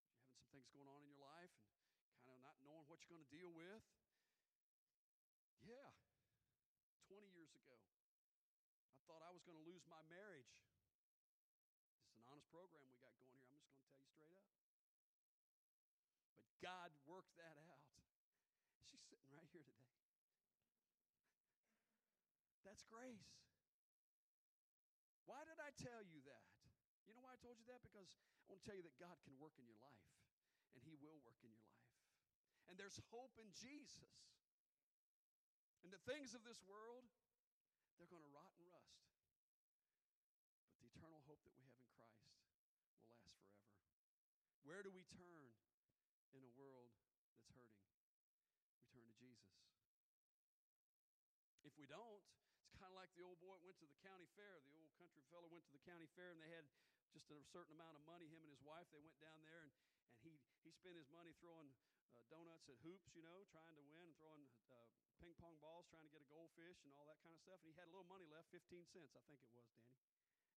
You're 0.03 0.19
having 0.19 0.35
some 0.35 0.47
things 0.51 0.67
going 0.75 0.87
on 0.91 0.99
in 1.03 1.07
your 1.07 1.23
life 1.23 1.51
and 2.11 2.19
kind 2.27 2.35
of 2.35 2.43
not 2.43 2.59
knowing 2.63 2.83
what 2.91 2.99
you're 3.03 3.15
going 3.15 3.23
to 3.23 3.31
deal 3.31 3.51
with. 3.55 3.83
Yeah, 5.69 5.93
20 7.13 7.29
years 7.29 7.53
ago. 7.53 7.77
I 8.89 9.05
thought 9.05 9.21
I 9.21 9.29
was 9.29 9.45
going 9.45 9.53
to 9.53 9.65
lose 9.69 9.85
my 9.85 10.01
marriage. 10.09 10.49
Is 12.09 12.17
an 12.17 12.25
honest 12.25 12.49
program 12.49 12.89
we 12.89 12.97
got 12.97 13.13
going 13.21 13.37
here. 13.53 13.61
I'm 13.61 13.77
just 13.77 13.93
going 13.93 14.01
to 14.01 14.17
tell 14.17 14.33
you 14.33 14.41
straight 14.49 14.65
up. 14.65 14.81
But 16.33 16.49
God 16.57 16.89
worked 17.05 17.37
that 17.37 17.53
out. 17.69 17.85
She's 18.89 19.05
sitting 19.13 19.29
right 19.29 19.45
here 19.53 19.61
today. 19.61 19.93
That's 22.65 22.81
grace. 22.89 23.29
Why 25.29 25.45
did 25.45 25.61
I 25.61 25.69
tell 25.77 26.01
you 26.01 26.25
that? 26.25 26.49
You 27.05 27.13
know 27.13 27.21
why 27.21 27.37
I 27.37 27.41
told 27.45 27.61
you 27.61 27.69
that? 27.69 27.85
Because 27.85 28.17
I 28.17 28.49
want 28.49 28.65
to 28.65 28.65
tell 28.65 28.77
you 28.77 28.85
that 28.89 28.97
God 28.97 29.21
can 29.21 29.37
work 29.37 29.53
in 29.61 29.69
your 29.69 29.77
life, 29.85 30.09
and 30.73 30.81
He 30.81 30.97
will 30.97 31.21
work 31.21 31.37
in 31.45 31.53
your 31.53 31.69
life. 31.69 31.93
And 32.65 32.73
there's 32.73 32.97
hope 33.13 33.37
in 33.37 33.53
Jesus. 33.53 34.29
And 35.83 35.89
the 35.93 36.03
things 36.03 36.35
of 36.35 36.43
this 36.43 36.59
world, 36.67 37.07
they're 37.95 38.11
going 38.11 38.23
to 38.23 38.33
rot 38.35 38.51
and 38.55 38.63
rust. 38.67 39.03
But 40.67 40.79
the 40.79 40.87
eternal 40.91 41.23
hope 41.27 41.39
that 41.43 41.55
we 41.55 41.63
have 41.67 41.75
in 41.79 41.87
Christ 41.95 42.19
will 42.95 43.11
last 43.11 43.35
forever. 43.43 43.75
Where 44.67 44.83
do 44.83 44.91
we 44.91 45.07
turn 45.11 45.51
in 46.35 46.43
a 46.43 46.51
world 46.59 46.91
that's 47.31 47.49
hurting? 47.55 47.83
We 48.77 48.85
turn 48.91 49.03
to 49.07 49.15
Jesus. 49.17 49.55
If 51.63 51.73
we 51.79 51.89
don't, 51.89 52.23
it's 52.67 52.77
kind 52.77 52.91
of 52.91 52.97
like 52.99 53.09
the 53.17 53.25
old 53.25 53.39
boy 53.41 53.57
went 53.63 53.79
to 53.81 53.87
the 53.89 53.99
county 54.05 54.29
fair. 54.37 54.61
The 54.61 54.75
old 54.77 54.93
country 54.99 55.23
fellow 55.31 55.49
went 55.49 55.65
to 55.67 55.73
the 55.73 55.83
county 55.87 56.07
fair 56.13 56.35
and 56.35 56.39
they 56.39 56.51
had 56.53 56.67
just 57.09 57.31
a 57.33 57.41
certain 57.49 57.73
amount 57.73 57.97
of 57.97 58.03
money. 58.05 58.29
Him 58.29 58.45
and 58.45 58.51
his 58.53 58.61
wife, 58.61 58.85
they 58.93 59.01
went 59.01 59.17
down 59.17 59.41
there 59.41 59.65
and, 59.65 59.73
and 60.21 60.29
he, 60.29 60.37
he 60.61 60.69
spent 60.69 60.99
his 60.99 61.09
money 61.09 61.33
throwing 61.41 61.71
uh, 62.13 62.21
donuts 62.29 62.69
at 62.69 62.77
hoops, 62.85 63.09
you 63.17 63.25
know, 63.25 63.41
trying 63.49 63.73
to 63.73 63.83
win, 63.89 64.05
and 64.05 64.13
throwing 64.21 64.45
uh, 64.69 64.98
ping 65.19 65.35
pong 65.35 65.59
balls, 65.59 65.85
trying 65.91 66.07
to 66.07 66.11
get 66.11 66.23
a 66.23 66.29
goldfish 66.31 66.79
and 66.87 66.95
all 66.95 67.05
that 67.05 67.19
kind 67.19 67.35
of 67.35 67.39
stuff. 67.43 67.59
And 67.61 67.67
he 67.69 67.75
had 67.75 67.87
a 67.87 67.93
little 67.93 68.07
money 68.07 68.25
left, 68.31 68.49
15 68.55 68.87
cents, 68.89 69.13
I 69.13 69.21
think 69.27 69.43
it 69.43 69.51
was, 69.51 69.51
Danny. 69.51 69.75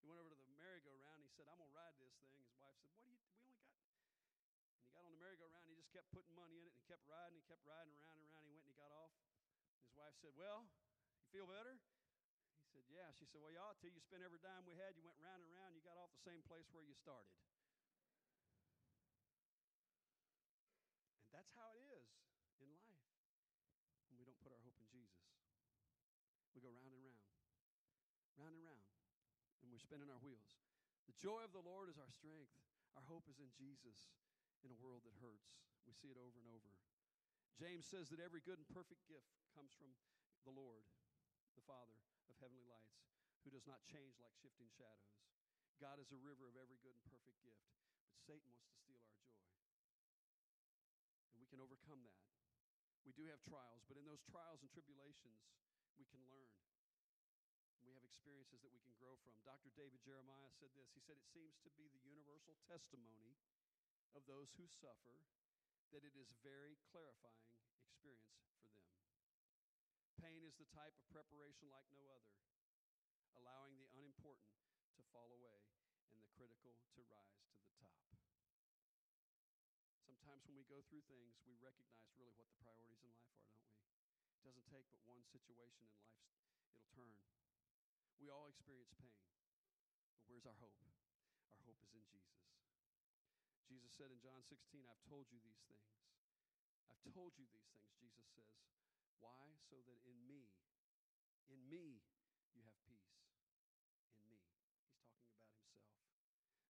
He 0.01 0.07
went 0.07 0.19
over 0.19 0.31
to 0.31 0.39
the 0.39 0.49
merry-go-round. 0.59 1.23
And 1.23 1.27
he 1.27 1.33
said, 1.35 1.47
"I'm 1.47 1.59
gonna 1.59 1.75
ride 1.75 1.95
this 1.99 2.15
thing." 2.19 2.35
His 2.39 2.51
wife 2.59 2.75
said, 2.83 2.91
"What 2.95 3.07
do 3.07 3.11
you? 3.11 3.23
We 3.23 3.55
only 3.55 3.55
got." 3.55 3.87
And 4.79 4.87
he 4.87 4.91
got 4.91 5.05
on 5.07 5.13
the 5.15 5.23
merry-go-round. 5.23 5.69
He 5.71 5.75
just 5.79 5.91
kept 5.95 6.11
putting 6.11 6.35
money 6.35 6.59
in 6.59 6.67
it, 6.67 6.75
and 6.75 6.83
kept 6.87 7.07
riding. 7.07 7.39
He 7.39 7.47
kept 7.47 7.63
riding 7.63 7.95
around 8.03 8.19
and 8.19 8.27
around. 8.31 8.47
He 8.47 8.55
went 8.55 8.67
and 8.67 8.75
he 8.75 8.79
got 8.79 8.91
off. 8.91 9.15
His 9.87 9.95
wife 9.95 10.15
said, 10.19 10.35
"Well, 10.35 10.67
you 11.23 11.27
feel 11.31 11.47
better?" 11.47 11.79
He 12.67 12.67
said, 12.75 12.87
"Yeah." 12.91 13.13
She 13.13 13.27
said, 13.27 13.41
"Well, 13.41 13.53
you 13.53 13.59
ought 13.59 13.79
to. 13.79 13.89
You 13.91 14.01
spent 14.01 14.23
every 14.23 14.39
dime 14.43 14.67
we 14.67 14.75
had. 14.75 14.97
You 14.97 15.05
went 15.05 15.19
round 15.19 15.45
and 15.45 15.53
round. 15.55 15.77
You 15.77 15.83
got 15.83 15.99
off 15.99 16.11
the 16.11 16.19
same 16.27 16.43
place 16.43 16.67
where 16.73 16.83
you 16.83 16.95
started." 16.95 17.31
And 21.23 21.31
that's 21.31 21.53
how 21.55 21.71
it 21.71 21.79
is 21.79 22.11
in 22.59 22.75
life 22.75 22.99
when 24.09 24.19
we 24.19 24.25
don't 24.25 24.41
put 24.43 24.51
our 24.53 24.59
hope 24.61 24.77
in 24.79 24.89
Jesus. 24.89 25.23
We 26.55 26.61
go 26.61 26.71
round 26.71 26.93
and 26.93 27.05
round, 27.05 27.23
round 28.37 28.55
and 28.57 28.65
round, 28.65 28.91
and 29.63 29.72
we're 29.72 29.72
spinning 29.83 30.09
our 30.09 30.23
wheels. 30.23 30.63
The 31.11 31.19
joy 31.19 31.43
of 31.43 31.51
the 31.51 31.67
Lord 31.67 31.91
is 31.91 31.99
our 31.99 32.11
strength. 32.15 32.55
Our 32.95 33.05
hope 33.11 33.27
is 33.27 33.43
in 33.43 33.51
Jesus 33.59 34.15
in 34.63 34.71
a 34.71 34.79
world 34.79 35.03
that 35.03 35.19
hurts. 35.19 35.59
We 35.85 35.93
see 35.99 36.15
it 36.15 36.19
over 36.19 36.39
and 36.39 36.49
over. 36.55 36.71
James 37.59 37.85
says 37.85 38.09
that 38.15 38.23
every 38.23 38.41
good 38.41 38.63
and 38.63 38.69
perfect 38.71 39.03
gift 39.11 39.29
comes 39.53 39.75
from 39.75 39.91
the 40.47 40.55
Lord, 40.55 40.87
the 41.59 41.67
Father 41.67 41.99
of 42.31 42.39
heavenly 42.39 42.65
lights, 42.65 43.03
who 43.43 43.51
does 43.51 43.67
not 43.67 43.83
change 43.91 44.23
like 44.23 44.33
shifting 44.39 44.71
shadows. 44.71 45.19
God 45.83 45.99
is 45.99 46.15
a 46.15 46.21
river 46.23 46.47
of 46.47 46.55
every 46.55 46.79
good 46.79 46.95
and 46.95 47.05
perfect 47.11 47.43
gift, 47.43 47.67
but 48.07 48.23
Satan 48.23 48.55
wants 48.55 48.71
to 48.71 48.79
steal 48.79 49.03
our 49.03 49.19
joy. 49.19 49.43
And 51.35 51.43
we 51.43 51.51
can 51.51 51.59
overcome 51.59 52.07
that 52.07 52.15
we 53.03 53.11
do 53.19 53.27
have 53.35 53.43
trials, 53.43 53.83
but 53.91 53.99
in 53.99 54.07
those 54.07 54.23
trials 54.31 54.63
and 54.63 54.71
tribulations, 54.71 55.43
we 55.99 56.07
can 56.07 56.23
learn. 56.31 56.55
We 57.83 57.99
have 57.99 58.07
experiences 58.07 58.63
that 58.63 58.71
we 58.71 58.79
can 58.87 58.95
grow 58.95 59.19
from. 59.27 59.35
Dr. 59.43 59.75
David 59.75 59.99
Jeremiah 60.07 60.55
said 60.55 60.71
this 60.79 60.95
He 60.95 61.03
said, 61.03 61.19
It 61.19 61.27
seems 61.35 61.59
to 61.67 61.71
be 61.75 61.91
the 61.91 62.03
universal 62.07 62.55
testimony 62.71 63.35
of 64.15 64.23
those 64.31 64.55
who 64.55 64.71
suffer 64.71 65.27
that 65.91 66.07
it 66.07 66.15
is 66.15 66.31
very 66.47 66.79
clarifying 66.95 67.59
experience 67.83 68.39
for 68.47 68.55
them. 68.63 68.79
Pain 70.23 70.47
is 70.47 70.55
the 70.55 70.71
type 70.71 70.95
of 70.95 71.05
preparation 71.11 71.67
like 71.75 71.85
no 71.91 72.07
other, 72.15 72.39
allowing 73.35 73.75
the 73.77 73.91
unimportant 73.99 74.63
to 74.95 75.03
fall 75.11 75.35
away 75.35 75.67
and 76.15 76.23
the 76.23 76.31
critical 76.39 76.79
to 76.95 77.03
rise 77.11 77.43
to 77.51 77.59
the 77.67 77.75
top. 77.83 77.99
Sometimes 80.07 80.47
when 80.47 80.55
we 80.55 80.65
go 80.71 80.87
through 80.87 81.03
things, 81.11 81.43
we 81.43 81.59
recognize 81.59 82.15
really 82.15 82.33
what 82.39 82.47
the 82.47 82.63
priorities 82.63 83.03
in 83.03 83.11
life 83.19 83.35
are, 83.43 83.59
don't 83.59 83.75
we? 83.83 83.91
It 84.39 84.47
doesn't 84.47 84.71
take 84.71 84.87
but 84.87 85.03
one 85.03 85.27
situation 85.27 85.83
in 85.83 85.93
life, 85.99 86.23
it'll 86.71 86.87
turn. 86.95 87.42
We 88.23 88.31
all 88.31 88.47
experience 88.47 88.95
pain. 89.03 89.19
But 90.15 90.31
where's 90.31 90.47
our 90.47 90.55
hope? 90.63 90.79
Our 91.51 91.59
hope 91.67 91.83
is 91.83 91.91
in 91.91 92.07
Jesus. 92.07 92.39
Jesus 93.67 93.91
said 93.99 94.15
in 94.15 94.23
John 94.23 94.47
16, 94.47 94.87
I've 94.87 95.03
told 95.11 95.27
you 95.35 95.43
these 95.43 95.59
things. 95.67 95.91
I've 96.87 97.03
told 97.11 97.35
you 97.35 97.51
these 97.51 97.67
things, 97.75 97.91
Jesus 97.99 98.23
says. 98.31 98.55
Why? 99.19 99.59
So 99.67 99.83
that 99.91 99.99
in 100.07 100.15
me, 100.23 100.55
in 101.51 101.67
me, 101.67 101.99
you 102.55 102.63
have 102.63 102.79
peace. 102.87 103.11
In 104.15 104.23
me. 104.31 104.39
He's 104.39 104.55
talking 104.55 104.87
about 104.87 105.03
himself. 105.03 105.83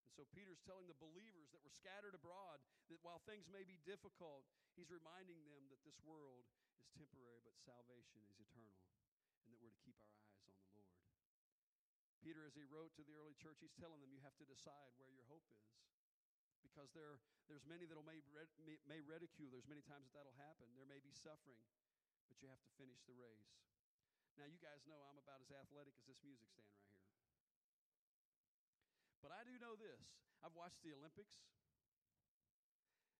And 0.08 0.12
so 0.16 0.24
Peter's 0.32 0.64
telling 0.64 0.88
the 0.88 0.96
believers 0.96 1.52
that 1.52 1.60
were 1.60 1.74
scattered 1.76 2.16
abroad 2.16 2.64
that 2.88 3.04
while 3.04 3.20
things 3.28 3.44
may 3.52 3.68
be 3.68 3.76
difficult, 3.84 4.48
he's 4.72 4.88
reminding 4.88 5.44
them 5.44 5.68
that 5.68 5.84
this 5.84 6.00
world 6.00 6.48
is 6.80 6.88
temporary, 6.96 7.44
but 7.44 7.52
salvation 7.60 8.24
is 8.24 8.40
eternal, 8.40 8.88
and 9.44 9.52
that 9.52 9.60
we're 9.60 9.72
to 9.72 9.84
keep 9.84 10.00
our 10.00 10.12
eyes 10.16 10.40
on 10.48 10.56
the 10.56 10.72
Lord. 10.80 10.91
Peter, 12.22 12.46
as 12.46 12.54
he 12.54 12.62
wrote 12.70 12.94
to 12.94 13.02
the 13.02 13.18
early 13.18 13.34
church, 13.34 13.58
he's 13.58 13.74
telling 13.74 13.98
them 13.98 14.14
you 14.14 14.22
have 14.22 14.38
to 14.38 14.46
decide 14.46 14.94
where 14.94 15.10
your 15.10 15.26
hope 15.26 15.42
is. 15.50 15.66
Because 16.62 16.94
there, 16.94 17.18
there's 17.50 17.66
many 17.66 17.82
that 17.84 17.98
may, 18.06 18.22
may, 18.62 18.78
may 18.86 19.02
ridicule. 19.02 19.50
There's 19.50 19.66
many 19.66 19.82
times 19.82 20.06
that 20.06 20.22
that'll 20.22 20.38
happen. 20.38 20.70
There 20.78 20.86
may 20.86 21.02
be 21.02 21.10
suffering, 21.10 21.58
but 22.30 22.38
you 22.38 22.46
have 22.46 22.62
to 22.62 22.72
finish 22.78 23.02
the 23.10 23.18
race. 23.18 23.58
Now, 24.38 24.46
you 24.46 24.56
guys 24.62 24.80
know 24.86 25.02
I'm 25.10 25.18
about 25.18 25.42
as 25.42 25.50
athletic 25.50 25.92
as 25.98 26.06
this 26.06 26.22
music 26.22 26.46
stand 26.48 26.70
right 26.78 26.94
here. 26.94 27.12
But 29.20 29.34
I 29.34 29.42
do 29.42 29.58
know 29.58 29.74
this 29.74 30.00
I've 30.46 30.54
watched 30.54 30.80
the 30.86 30.94
Olympics, 30.94 31.42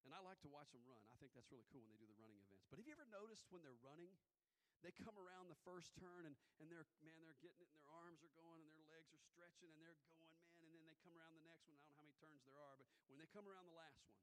and 0.07 0.15
I 0.15 0.23
like 0.23 0.39
to 0.47 0.51
watch 0.51 0.71
them 0.71 0.87
run. 0.87 1.03
I 1.11 1.19
think 1.19 1.35
that's 1.35 1.51
really 1.51 1.67
cool 1.75 1.83
when 1.83 1.93
they 1.95 2.01
do 2.01 2.09
the 2.11 2.19
running 2.23 2.39
events. 2.39 2.67
But 2.71 2.79
have 2.79 2.87
you 2.87 2.95
ever 2.95 3.07
noticed 3.11 3.47
when 3.51 3.63
they're 3.63 3.79
running, 3.83 4.11
they 4.83 4.91
come 4.99 5.15
around 5.15 5.47
the 5.47 5.59
first 5.63 5.95
turn 5.95 6.27
and, 6.27 6.35
and 6.59 6.67
they're 6.67 6.87
man 7.07 7.15
they're 7.23 7.39
getting 7.39 7.63
it 7.63 7.71
and 7.71 7.79
their 7.79 7.91
arms 8.03 8.19
are 8.27 8.35
going 8.35 8.67
and 8.67 8.75
their 8.75 8.82
legs 9.03 9.19
are 9.19 9.27
stretching 9.35 9.75
and 9.75 9.83
they're 9.83 9.99
going 9.99 10.23
man 10.23 10.39
and 10.63 10.71
then 10.71 10.87
they 10.87 10.95
come 11.03 11.11
around 11.19 11.35
the 11.35 11.43
next 11.43 11.67
one. 11.67 11.75
I 11.75 11.83
don't 11.83 11.91
know 11.91 11.99
how 11.99 12.07
many 12.07 12.15
turns 12.23 12.47
there 12.47 12.55
are 12.55 12.79
but 12.79 12.87
when 13.11 13.19
they 13.19 13.27
come 13.35 13.51
around 13.51 13.67
the 13.67 13.75
last 13.75 13.99
one 14.07 14.15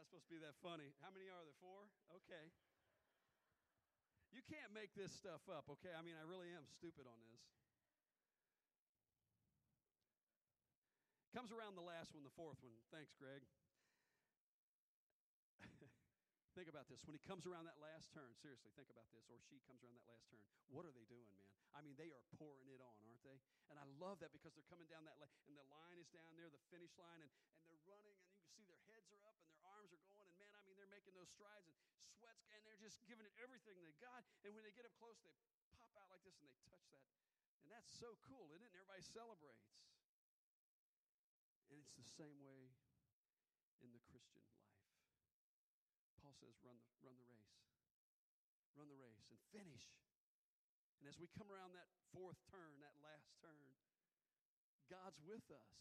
not 0.00 0.08
supposed 0.08 0.24
to 0.24 0.32
be 0.32 0.40
that 0.40 0.56
funny. 0.64 0.96
How 1.04 1.12
many 1.12 1.28
are 1.28 1.44
there? 1.44 1.52
Four? 1.60 1.84
Okay. 2.24 2.48
You 4.32 4.40
can't 4.48 4.72
make 4.72 4.96
this 4.96 5.12
stuff 5.12 5.44
up 5.52 5.68
okay? 5.76 5.92
I 5.92 6.00
mean 6.00 6.16
i 6.16 6.24
really 6.24 6.48
am 6.56 6.64
stupid 6.72 7.04
on 7.04 7.20
this. 7.28 7.44
Comes 11.36 11.52
around 11.52 11.76
the 11.76 11.84
last 11.84 12.16
one 12.16 12.24
the 12.24 12.32
fourth 12.32 12.64
one. 12.64 12.80
Thanks 12.88 13.12
greg 13.20 13.44
Think 16.60 16.76
about 16.76 16.92
this. 16.92 17.00
When 17.08 17.16
he 17.16 17.24
comes 17.24 17.48
around 17.48 17.64
that 17.72 17.80
last 17.80 18.12
turn, 18.12 18.36
seriously, 18.36 18.68
think 18.76 18.92
about 18.92 19.08
this, 19.16 19.24
or 19.32 19.40
she 19.48 19.64
comes 19.64 19.80
around 19.80 19.96
that 19.96 20.04
last 20.12 20.28
turn. 20.28 20.44
What 20.68 20.84
are 20.84 20.92
they 20.92 21.08
doing, 21.08 21.24
man? 21.32 21.48
I 21.72 21.80
mean, 21.80 21.96
they 21.96 22.12
are 22.12 22.20
pouring 22.36 22.68
it 22.68 22.84
on, 22.84 23.00
aren't 23.00 23.24
they? 23.24 23.40
And 23.72 23.80
I 23.80 23.88
love 23.96 24.20
that 24.20 24.28
because 24.28 24.52
they're 24.52 24.68
coming 24.68 24.84
down 24.92 25.08
that 25.08 25.16
lane, 25.24 25.40
and 25.48 25.56
the 25.56 25.64
line 25.72 25.96
is 25.96 26.12
down 26.12 26.36
there, 26.36 26.52
the 26.52 26.60
finish 26.68 26.92
line, 27.00 27.24
and, 27.24 27.32
and 27.32 27.64
they're 27.64 27.80
running, 27.88 28.12
and 28.12 28.20
you 28.28 28.28
can 28.36 28.44
see 28.52 28.60
their 28.68 28.76
heads 28.92 29.08
are 29.08 29.24
up 29.24 29.40
and 29.40 29.48
their 29.48 29.64
arms 29.72 29.88
are 29.88 30.04
going. 30.04 30.28
And 30.28 30.36
man, 30.36 30.52
I 30.52 30.60
mean, 30.68 30.76
they're 30.76 30.92
making 30.92 31.16
those 31.16 31.32
strides 31.32 31.64
and 31.64 31.80
sweats, 32.20 32.44
and 32.52 32.60
they're 32.68 32.76
just 32.84 33.00
giving 33.08 33.24
it 33.24 33.32
everything 33.40 33.80
they 33.80 33.96
got. 33.96 34.20
And 34.44 34.52
when 34.52 34.60
they 34.60 34.76
get 34.76 34.84
up 34.84 34.92
close, 35.00 35.16
they 35.24 35.32
pop 35.80 35.96
out 35.96 36.12
like 36.12 36.20
this 36.28 36.36
and 36.44 36.52
they 36.52 36.60
touch 36.68 36.84
that. 36.92 37.08
And 37.64 37.72
that's 37.72 37.88
so 37.88 38.20
cool, 38.28 38.52
isn't 38.52 38.60
it? 38.60 38.68
And 38.68 38.84
everybody 38.84 39.00
celebrates. 39.00 39.80
And 41.72 41.80
it's 41.80 41.96
the 41.96 42.04
same 42.04 42.36
way 42.44 42.68
in 43.80 43.96
the 43.96 44.04
Christian. 44.12 44.44
Paul 46.30 46.38
says, 46.38 46.54
run 46.62 46.78
the, 46.78 46.86
run 47.02 47.18
the 47.18 47.26
race. 47.26 47.58
Run 48.78 48.86
the 48.86 48.94
race 49.02 49.26
and 49.26 49.38
finish. 49.50 49.82
And 51.02 51.10
as 51.10 51.18
we 51.18 51.26
come 51.34 51.50
around 51.50 51.74
that 51.74 51.90
fourth 52.14 52.38
turn, 52.46 52.78
that 52.86 52.94
last 53.02 53.34
turn, 53.42 53.66
God's 54.86 55.18
with 55.26 55.42
us. 55.50 55.74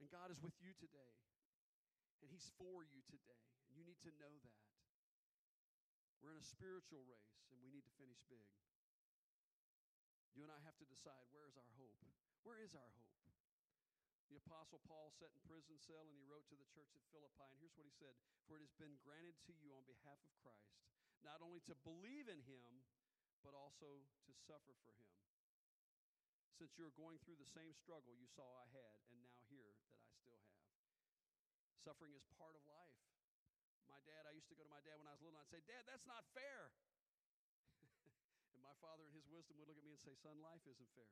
And 0.00 0.08
God 0.08 0.32
is 0.32 0.40
with 0.40 0.56
you 0.64 0.72
today. 0.80 1.12
And 2.24 2.32
He's 2.32 2.48
for 2.56 2.80
you 2.88 3.04
today. 3.12 3.44
And 3.68 3.76
you 3.76 3.84
need 3.84 4.00
to 4.08 4.12
know 4.16 4.32
that. 4.40 4.64
We're 6.24 6.32
in 6.32 6.40
a 6.40 6.48
spiritual 6.48 7.04
race, 7.04 7.44
and 7.52 7.60
we 7.60 7.68
need 7.68 7.84
to 7.84 7.94
finish 8.00 8.20
big. 8.28 8.48
You 10.32 10.48
and 10.48 10.52
I 10.52 10.60
have 10.64 10.76
to 10.80 10.86
decide 10.88 11.28
where 11.32 11.44
is 11.44 11.60
our 11.60 11.72
hope? 11.76 11.96
Where 12.40 12.60
is 12.60 12.72
our 12.72 12.92
hope? 12.96 13.20
The 14.30 14.38
Apostle 14.46 14.78
Paul 14.86 15.10
sat 15.18 15.34
in 15.34 15.42
prison 15.42 15.74
cell 15.82 16.06
and 16.06 16.14
he 16.14 16.22
wrote 16.22 16.46
to 16.54 16.58
the 16.58 16.70
church 16.70 16.94
at 16.94 17.02
Philippi. 17.10 17.50
And 17.50 17.58
here's 17.58 17.74
what 17.74 17.82
he 17.82 17.90
said 17.90 18.14
For 18.46 18.54
it 18.54 18.62
has 18.62 18.70
been 18.78 18.94
granted 19.02 19.34
to 19.50 19.52
you 19.58 19.74
on 19.74 19.82
behalf 19.90 20.22
of 20.22 20.30
Christ, 20.38 20.70
not 21.26 21.42
only 21.42 21.58
to 21.66 21.74
believe 21.82 22.30
in 22.30 22.38
him, 22.46 22.86
but 23.42 23.58
also 23.58 24.06
to 24.06 24.32
suffer 24.46 24.70
for 24.86 24.94
him. 24.94 25.10
Since 26.54 26.78
you're 26.78 26.94
going 26.94 27.18
through 27.26 27.42
the 27.42 27.50
same 27.50 27.74
struggle 27.74 28.14
you 28.14 28.30
saw 28.30 28.46
I 28.46 28.70
had, 28.70 29.02
and 29.10 29.18
now 29.18 29.42
here 29.50 29.74
that 29.90 29.98
I 29.98 30.06
still 30.14 30.38
have. 30.46 30.70
Suffering 31.82 32.14
is 32.14 32.22
part 32.38 32.54
of 32.54 32.62
life. 32.70 33.02
My 33.90 33.98
dad, 34.06 34.30
I 34.30 34.36
used 34.36 34.46
to 34.52 34.54
go 34.54 34.62
to 34.62 34.70
my 34.70 34.84
dad 34.86 35.02
when 35.02 35.10
I 35.10 35.16
was 35.18 35.24
little 35.26 35.34
and 35.34 35.42
I'd 35.42 35.50
say, 35.50 35.64
Dad, 35.66 35.82
that's 35.90 36.06
not 36.06 36.22
fair. 36.30 36.70
and 38.54 38.62
my 38.62 38.76
father, 38.78 39.02
in 39.02 39.10
his 39.10 39.26
wisdom, 39.26 39.58
would 39.58 39.66
look 39.66 39.80
at 39.80 39.82
me 39.82 39.98
and 39.98 39.98
say, 39.98 40.14
Son, 40.14 40.38
life 40.38 40.62
isn't 40.70 40.92
fair 40.94 41.10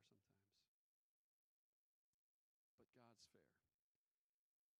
sometimes 2.79 3.19
but 3.19 3.43
God's 3.43 3.67
fair. 3.73 3.83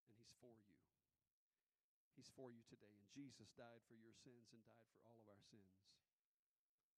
And 0.07 0.15
He's 0.19 0.35
for 0.39 0.55
you. 0.55 0.75
He's 2.29 2.37
for 2.37 2.53
you 2.53 2.61
today. 2.69 2.93
And 2.93 3.09
Jesus 3.17 3.49
died 3.57 3.81
for 3.89 3.97
your 3.97 4.13
sins 4.13 4.53
and 4.53 4.61
died 4.69 4.85
for 4.93 5.01
all 5.09 5.17
of 5.17 5.25
our 5.33 5.41
sins. 5.49 5.81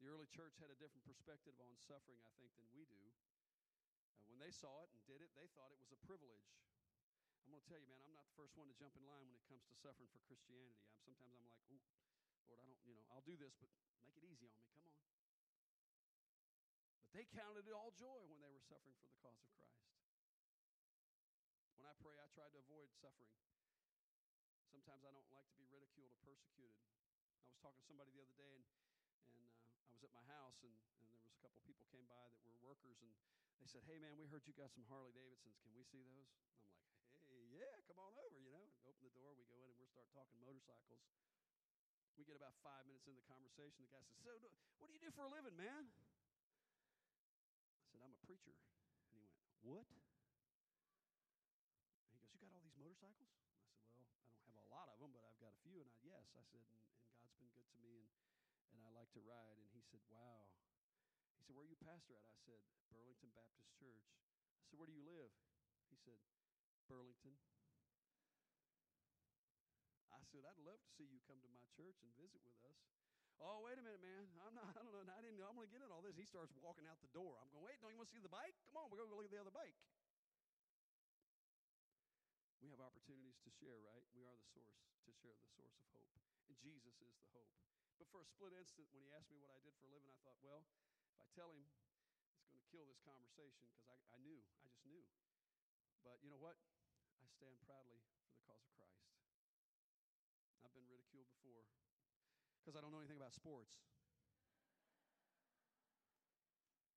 The 0.02 0.10
early 0.10 0.26
church 0.26 0.58
had 0.58 0.74
a 0.74 0.78
different 0.82 1.06
perspective 1.06 1.54
on 1.62 1.70
suffering, 1.86 2.18
I 2.26 2.34
think, 2.34 2.50
than 2.58 2.66
we 2.74 2.82
do. 2.90 2.98
Uh, 4.18 4.26
when 4.26 4.42
they 4.42 4.50
saw 4.50 4.82
it 4.82 4.90
and 4.90 4.98
did 5.06 5.22
it, 5.22 5.30
they 5.38 5.46
thought 5.54 5.70
it 5.70 5.78
was 5.78 5.94
a 5.94 6.00
privilege. 6.02 6.50
I'm 7.46 7.54
going 7.54 7.62
to 7.62 7.68
tell 7.70 7.78
you, 7.78 7.86
man, 7.86 8.02
I'm 8.02 8.10
not 8.10 8.26
the 8.26 8.34
first 8.34 8.58
one 8.58 8.66
to 8.66 8.74
jump 8.74 8.98
in 8.98 9.06
line 9.06 9.22
when 9.30 9.38
it 9.38 9.46
comes 9.46 9.62
to 9.70 9.74
suffering 9.78 10.10
for 10.10 10.18
Christianity. 10.26 10.82
I'm, 10.82 10.98
sometimes 11.06 11.30
I'm 11.30 11.46
like, 11.46 11.62
ooh, 11.70 11.86
Lord, 12.50 12.58
I 12.58 12.66
don't, 12.66 12.82
you 12.82 12.98
know, 12.98 13.06
I'll 13.14 13.22
do 13.22 13.38
this, 13.38 13.54
but 13.62 13.70
make 14.02 14.18
it 14.18 14.26
easy 14.26 14.50
on 14.50 14.58
me. 14.58 14.66
Come 14.82 14.90
on. 14.90 15.06
But 17.06 17.14
they 17.14 17.22
counted 17.30 17.70
it 17.70 17.74
all 17.76 17.94
joy 17.94 18.18
when 18.26 18.42
they 18.42 18.50
were 18.50 18.66
suffering 18.66 18.98
for 18.98 19.06
the 19.06 19.20
cause 19.22 19.38
of 19.38 19.50
Christ. 19.54 19.78
When 21.78 21.86
I 21.86 21.94
pray, 22.02 22.18
I 22.18 22.26
try 22.34 22.50
to 22.50 22.58
avoid 22.66 22.90
suffering. 22.98 23.30
Sometimes 24.70 25.02
I 25.02 25.10
don't 25.10 25.26
like 25.34 25.50
to 25.50 25.58
be 25.58 25.66
ridiculed 25.66 26.14
or 26.14 26.18
persecuted. 26.22 26.78
I 27.42 27.50
was 27.50 27.58
talking 27.58 27.82
to 27.82 27.86
somebody 27.90 28.14
the 28.14 28.22
other 28.22 28.38
day, 28.38 28.54
and, 28.54 28.62
and 29.34 29.50
uh, 29.50 29.90
I 29.90 29.92
was 29.98 30.06
at 30.06 30.14
my 30.14 30.22
house, 30.30 30.62
and, 30.62 30.70
and 30.70 31.02
there 31.10 31.18
was 31.18 31.34
a 31.34 31.42
couple 31.42 31.58
people 31.66 31.82
came 31.90 32.06
by 32.06 32.30
that 32.30 32.38
were 32.46 32.54
workers, 32.62 33.02
and 33.02 33.10
they 33.58 33.66
said, 33.66 33.82
"Hey, 33.90 33.98
man, 33.98 34.14
we 34.14 34.30
heard 34.30 34.46
you 34.46 34.54
got 34.54 34.70
some 34.70 34.86
Harley 34.86 35.10
Davidsons. 35.10 35.58
Can 35.66 35.74
we 35.74 35.82
see 35.82 36.06
those?" 36.06 36.30
I'm 37.02 37.10
like, 37.10 37.26
"Hey, 37.26 37.50
yeah, 37.50 37.82
come 37.90 37.98
on 37.98 38.14
over." 38.14 38.38
You 38.38 38.54
know, 38.54 38.70
open 38.86 39.02
the 39.02 39.10
door, 39.10 39.34
we 39.34 39.42
go 39.50 39.58
in, 39.66 39.74
and 39.74 39.82
we 39.82 39.90
start 39.90 40.06
talking 40.14 40.38
motorcycles. 40.38 41.02
We 42.14 42.22
get 42.22 42.38
about 42.38 42.54
five 42.62 42.86
minutes 42.86 43.10
into 43.10 43.18
the 43.18 43.26
conversation. 43.26 43.82
The 43.82 43.90
guy 43.90 44.06
says, 44.06 44.22
"So, 44.22 44.38
what 44.78 44.86
do 44.86 44.94
you 44.94 45.02
do 45.02 45.10
for 45.10 45.26
a 45.26 45.30
living, 45.34 45.58
man?" 45.58 45.90
I 47.82 47.90
said, 47.90 48.06
"I'm 48.06 48.14
a 48.14 48.22
preacher," 48.22 48.54
and 48.54 49.18
he 49.18 49.20
went, 49.26 49.34
"What?" 49.66 49.90
And 49.90 49.98
he 52.14 52.22
goes, 52.22 52.30
You 52.34 52.38
got 52.42 52.54
all 52.54 52.62
these 52.62 52.78
motorcycles? 52.78 53.30
I 53.30 53.90
said, 53.94 53.94
Well, 53.94 54.14
I 54.34 54.42
don't 54.42 54.54
have 54.54 54.66
a 54.66 54.74
lot 54.74 54.90
of 54.90 54.98
them, 54.98 55.14
And 55.80 55.88
I, 55.88 55.96
yes, 56.04 56.28
I 56.36 56.44
said, 56.44 56.60
and, 56.60 56.76
and 57.00 57.08
God's 57.16 57.40
been 57.40 57.48
good 57.56 57.64
to 57.72 57.80
me, 57.80 58.04
and, 58.04 58.12
and 58.76 58.84
I 58.84 58.92
like 58.92 59.08
to 59.16 59.22
ride. 59.24 59.56
And 59.56 59.64
he 59.72 59.80
said, 59.80 60.04
Wow. 60.12 60.44
He 61.32 61.40
said, 61.40 61.56
Where 61.56 61.64
are 61.64 61.72
you 61.72 61.80
pastor 61.80 62.12
at? 62.20 62.28
I 62.28 62.36
said, 62.44 62.60
Burlington 62.92 63.32
Baptist 63.32 63.72
Church. 63.80 64.12
I 64.60 64.64
said, 64.68 64.76
Where 64.76 64.84
do 64.84 64.92
you 64.92 65.00
live? 65.08 65.32
He 65.88 65.96
said, 65.96 66.20
Burlington. 66.84 67.32
I 70.12 70.20
said, 70.28 70.44
I'd 70.44 70.60
love 70.60 70.84
to 70.84 70.90
see 70.92 71.08
you 71.08 71.16
come 71.24 71.40
to 71.40 71.48
my 71.48 71.64
church 71.72 71.96
and 72.04 72.12
visit 72.20 72.44
with 72.44 72.60
us. 72.60 72.76
Oh, 73.40 73.64
wait 73.64 73.80
a 73.80 73.82
minute, 73.82 74.04
man. 74.04 74.28
I'm 74.44 74.52
not, 74.52 74.68
I 74.76 74.84
don't 74.84 74.92
know. 74.92 75.00
I 75.08 75.24
didn't 75.24 75.40
know. 75.40 75.48
I'm 75.48 75.56
going 75.56 75.64
to 75.64 75.72
get 75.72 75.80
in 75.80 75.88
all 75.88 76.04
this. 76.04 76.12
He 76.12 76.28
starts 76.28 76.52
walking 76.60 76.84
out 76.84 77.00
the 77.00 77.08
door. 77.16 77.40
I'm 77.40 77.48
going, 77.56 77.64
wait, 77.64 77.80
don't 77.80 77.88
you 77.88 77.96
want 77.96 78.12
to 78.12 78.14
see 78.14 78.20
the 78.20 78.28
bike? 78.28 78.52
Come 78.68 78.84
on, 78.84 78.92
we're 78.92 79.00
going 79.00 79.08
to 79.08 79.16
go 79.16 79.18
look 79.24 79.32
at 79.32 79.32
the 79.32 79.40
other 79.40 79.54
bike 79.54 79.72
we 82.60 82.68
have 82.68 82.80
opportunities 82.84 83.40
to 83.44 83.50
share, 83.56 83.80
right? 83.80 84.04
We 84.12 84.24
are 84.28 84.36
the 84.36 84.48
source 84.52 84.76
to 85.08 85.12
share 85.16 85.36
the 85.40 85.48
source 85.56 85.76
of 85.80 85.88
hope. 85.96 86.12
And 86.48 86.56
Jesus 86.60 86.92
is 87.00 87.12
the 87.16 87.28
hope. 87.32 87.48
But 87.96 88.08
for 88.12 88.20
a 88.20 88.28
split 88.28 88.52
instant, 88.56 88.88
when 88.92 89.04
he 89.04 89.12
asked 89.12 89.32
me 89.32 89.40
what 89.40 89.52
I 89.52 89.60
did 89.64 89.72
for 89.80 89.88
a 89.88 89.92
living, 89.92 90.12
I 90.12 90.20
thought, 90.24 90.40
well, 90.44 90.64
if 91.12 91.20
I 91.20 91.26
tell 91.32 91.52
him, 91.52 91.64
it's 92.36 92.48
going 92.52 92.60
to 92.60 92.68
kill 92.72 92.84
this 92.84 93.00
conversation 93.04 93.68
because 93.72 93.88
I, 93.88 93.96
I 94.12 94.18
knew. 94.20 94.40
I 94.40 94.68
just 94.68 94.84
knew. 94.84 95.04
But 96.04 96.20
you 96.24 96.28
know 96.32 96.40
what? 96.40 96.56
I 97.20 97.28
stand 97.28 97.56
proudly 97.64 98.00
for 98.24 98.32
the 98.32 98.40
cause 98.44 98.64
of 98.64 98.72
Christ. 98.76 99.04
I've 100.64 100.72
been 100.72 100.88
ridiculed 100.88 101.28
before 101.28 101.64
because 102.60 102.76
I 102.76 102.80
don't 102.84 102.92
know 102.92 103.00
anything 103.00 103.20
about 103.20 103.36
sports. 103.36 103.80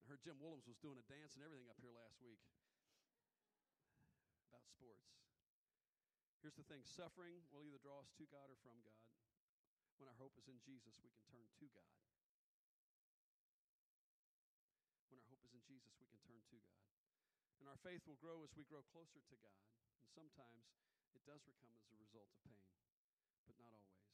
I 0.03 0.11
heard 0.11 0.19
Jim 0.23 0.39
Willems 0.39 0.67
was 0.67 0.79
doing 0.83 0.99
a 0.99 1.05
dance 1.07 1.39
and 1.39 1.43
everything 1.43 1.71
up 1.71 1.79
here 1.79 1.95
last 1.95 2.19
week 2.19 2.43
about 4.51 4.67
sports. 4.67 5.22
Here's 6.43 6.59
the 6.59 6.67
thing 6.67 6.83
suffering 6.83 7.39
will 7.55 7.63
either 7.63 7.79
draw 7.79 8.03
us 8.03 8.11
to 8.19 8.27
God 8.27 8.51
or 8.51 8.59
from 8.59 8.75
God. 8.83 8.99
When 9.95 10.11
our 10.11 10.19
hope 10.19 10.35
is 10.35 10.51
in 10.51 10.59
Jesus, 10.59 10.99
we 10.99 11.07
can 11.07 11.23
turn 11.31 11.47
to 11.47 11.71
God. 11.71 11.95
When 15.07 15.23
our 15.23 15.29
hope 15.31 15.39
is 15.47 15.55
in 15.55 15.63
Jesus, 15.63 15.95
we 16.03 16.11
can 16.11 16.19
turn 16.27 16.43
to 16.51 16.59
God. 16.59 16.83
And 17.63 17.71
our 17.71 17.79
faith 17.79 18.03
will 18.03 18.19
grow 18.19 18.43
as 18.43 18.51
we 18.59 18.67
grow 18.67 18.83
closer 18.91 19.23
to 19.23 19.37
God. 19.39 19.63
And 20.03 20.11
sometimes 20.11 20.67
it 21.15 21.23
does 21.23 21.39
become 21.47 21.79
as 21.79 21.87
a 21.87 21.95
result 21.95 22.27
of 22.27 22.43
pain, 22.43 22.67
but 23.47 23.55
not 23.55 23.71
always. 23.71 24.11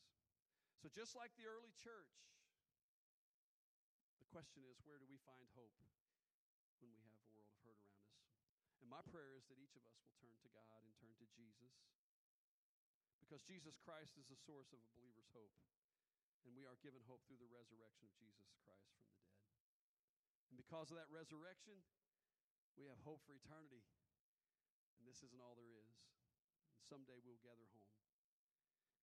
So, 0.86 0.94
just 0.94 1.18
like 1.18 1.34
the 1.34 1.50
early 1.50 1.74
church, 1.82 2.14
the 4.22 4.30
question 4.30 4.62
is 4.70 4.78
where 4.86 5.02
do 5.02 5.10
we 5.10 5.18
find 5.26 5.50
hope 5.58 5.74
when 6.78 6.94
we 6.94 7.02
have 7.02 7.18
a 7.18 7.26
world 7.34 7.50
of 7.50 7.58
hurt 7.66 7.82
around 7.82 8.06
us? 8.06 8.22
And 8.86 8.86
my 8.86 9.02
prayer 9.10 9.34
is 9.34 9.50
that 9.50 9.58
each 9.58 9.74
of 9.74 9.82
us 9.90 9.98
will 10.06 10.14
turn 10.22 10.38
to 10.46 10.50
God 10.54 10.86
and 10.86 10.94
turn 11.02 11.18
to 11.18 11.26
Jesus 11.34 11.90
Because 13.30 13.46
Jesus 13.46 13.78
Christ 13.86 14.18
is 14.18 14.26
the 14.26 14.42
source 14.42 14.74
of 14.74 14.82
a 14.82 14.90
believer's 14.98 15.30
hope. 15.38 15.54
And 16.50 16.58
we 16.58 16.66
are 16.66 16.74
given 16.82 16.98
hope 17.06 17.22
through 17.30 17.38
the 17.38 17.54
resurrection 17.54 18.10
of 18.10 18.14
Jesus 18.18 18.50
Christ 18.66 18.90
from 18.90 19.06
the 19.06 19.14
dead. 19.22 19.38
And 20.50 20.58
because 20.58 20.90
of 20.90 20.98
that 20.98 21.14
resurrection, 21.14 21.78
we 22.74 22.90
have 22.90 22.98
hope 23.06 23.22
for 23.30 23.38
eternity. 23.38 23.86
And 24.98 25.06
this 25.06 25.22
isn't 25.22 25.38
all 25.38 25.54
there 25.54 25.70
is. 25.78 25.94
And 26.74 26.82
someday 26.82 27.22
we'll 27.22 27.38
gather 27.46 27.70
home. 27.78 27.94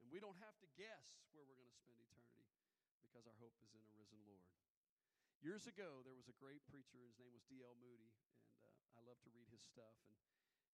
And 0.03 0.11
we 0.11 0.19
don't 0.19 0.43
have 0.43 0.59
to 0.59 0.67
guess 0.75 1.23
where 1.31 1.47
we're 1.47 1.55
going 1.55 1.71
to 1.71 1.79
spend 1.79 2.03
eternity 2.03 2.51
because 2.99 3.31
our 3.31 3.39
hope 3.39 3.55
is 3.63 3.79
in 3.79 3.83
a 3.87 3.95
risen 3.95 4.19
Lord. 4.27 4.43
Years 5.39 5.71
ago, 5.71 6.03
there 6.03 6.19
was 6.19 6.27
a 6.27 6.35
great 6.43 6.67
preacher. 6.67 6.99
His 6.99 7.15
name 7.15 7.31
was 7.31 7.47
D.L. 7.47 7.79
Moody, 7.79 8.11
and 8.11 8.59
uh, 8.59 8.99
I 8.99 9.07
love 9.07 9.23
to 9.23 9.31
read 9.31 9.47
his 9.55 9.63
stuff. 9.63 9.95
And, 10.11 10.19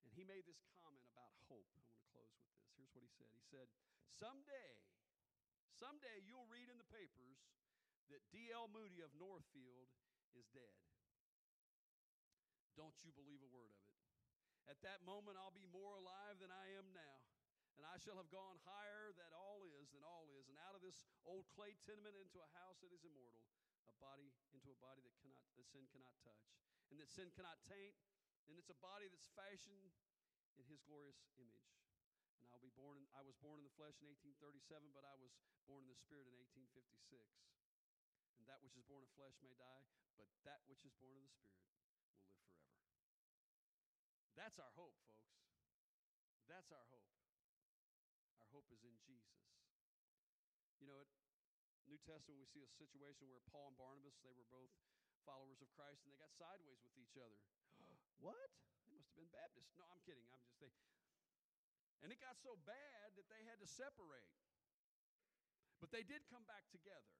and 0.05 0.11
he 0.15 0.27
made 0.27 0.45
this 0.45 0.61
comment 0.79 1.07
about 1.11 1.33
hope. 1.49 1.67
I 1.75 1.83
want 1.83 1.99
to 1.99 2.07
close 2.11 2.33
with 2.35 2.47
this. 2.51 2.67
Here's 2.77 2.93
what 2.95 3.05
he 3.05 3.13
said 3.15 3.31
He 3.35 3.45
said, 3.47 3.67
Someday, 4.13 4.71
someday 5.75 6.23
you'll 6.27 6.49
read 6.51 6.69
in 6.71 6.79
the 6.79 6.89
papers 6.91 7.41
that 8.13 8.23
D.L. 8.31 8.69
Moody 8.71 9.01
of 9.01 9.11
Northfield 9.17 9.89
is 10.37 10.47
dead. 10.53 10.77
Don't 12.77 12.97
you 13.05 13.13
believe 13.13 13.41
a 13.45 13.51
word 13.53 13.73
of 13.73 13.81
it. 13.81 13.93
At 14.71 14.81
that 14.87 15.05
moment, 15.05 15.37
I'll 15.37 15.55
be 15.55 15.67
more 15.69 15.99
alive 15.99 16.39
than 16.41 16.53
I 16.53 16.73
am 16.79 16.89
now. 16.95 17.19
And 17.81 17.89
I 17.89 17.97
shall 17.99 18.21
have 18.21 18.29
gone 18.29 18.61
higher 18.69 19.11
than 19.17 19.33
all 19.33 19.65
is, 19.65 19.91
than 19.97 20.05
all 20.05 20.29
is, 20.37 20.47
and 20.53 20.61
out 20.61 20.77
of 20.77 20.85
this 20.85 21.09
old 21.25 21.49
clay 21.57 21.73
tenement 21.89 22.15
into 22.15 22.39
a 22.39 22.49
house 22.63 22.79
that 22.85 22.93
is 22.93 23.03
immortal, 23.03 23.43
a 23.89 23.97
body 23.97 24.29
into 24.53 24.71
a 24.71 24.79
body 24.79 25.01
that 25.03 25.17
cannot 25.25 25.41
that 25.57 25.67
sin 25.73 25.89
cannot 25.91 26.15
touch, 26.21 26.53
and 26.93 27.01
that 27.01 27.09
sin 27.09 27.33
cannot 27.33 27.59
taint, 27.65 27.97
and 28.49 28.59
it's 28.59 28.71
a 28.71 28.79
body 28.83 29.07
that's 29.11 29.29
fashioned 29.37 29.93
in 30.59 30.65
his 30.67 30.83
glorious 30.85 31.19
image. 31.39 31.71
And 32.41 32.51
I'll 32.51 32.63
be 32.63 32.75
born 32.75 32.99
in, 32.99 33.07
I 33.15 33.23
was 33.23 33.39
born 33.39 33.63
in 33.63 33.67
the 33.67 33.75
flesh 33.79 33.95
in 34.03 34.11
1837, 34.11 34.91
but 34.91 35.07
I 35.07 35.15
was 35.19 35.31
born 35.67 35.87
in 35.87 35.91
the 35.91 35.99
spirit 35.99 36.27
in 36.27 36.35
1856. 36.35 37.23
And 38.39 38.51
that 38.51 38.59
which 38.67 38.75
is 38.75 38.83
born 38.91 39.07
of 39.07 39.11
flesh 39.15 39.39
may 39.39 39.55
die, 39.55 39.87
but 40.19 40.27
that 40.43 40.67
which 40.67 40.83
is 40.83 40.95
born 40.99 41.15
of 41.15 41.23
the 41.23 41.31
spirit 41.31 41.63
will 41.63 41.87
live 41.87 41.95
forever. 42.03 42.43
That's 44.35 44.59
our 44.59 44.75
hope, 44.75 44.99
folks. 45.07 45.31
That's 46.51 46.75
our 46.75 46.87
hope. 46.91 47.07
Our 48.43 48.49
hope 48.51 48.67
is 48.75 48.83
in 48.83 48.99
Jesus. 49.07 49.39
You 50.83 50.91
know, 50.91 50.99
at 50.99 51.07
New 51.87 52.01
Testament, 52.03 52.43
we 52.43 52.49
see 52.51 52.67
a 52.67 52.73
situation 52.75 53.31
where 53.31 53.45
Paul 53.55 53.71
and 53.71 53.79
Barnabas, 53.79 54.19
they 54.27 54.35
were 54.35 54.49
both 54.51 54.75
followers 55.23 55.63
of 55.63 55.71
Christ, 55.79 56.03
and 56.03 56.11
they 56.11 56.19
got 56.19 56.35
sideways 56.35 56.83
with 56.83 56.99
each 56.99 57.15
other. 57.15 57.39
What? 58.21 58.49
They 58.85 58.93
must 58.93 59.09
have 59.15 59.19
been 59.23 59.33
Baptists. 59.33 59.73
No, 59.79 59.87
I'm 59.89 60.03
kidding. 60.05 60.27
I'm 60.29 60.43
just 60.45 60.61
they. 60.61 60.69
And 62.03 62.11
it 62.11 62.19
got 62.19 62.35
so 62.43 62.59
bad 62.67 63.15
that 63.15 63.31
they 63.31 63.43
had 63.47 63.63
to 63.63 63.69
separate. 63.71 64.35
But 65.79 65.95
they 65.95 66.03
did 66.03 66.23
come 66.31 66.43
back 66.47 66.67
together. 66.75 67.15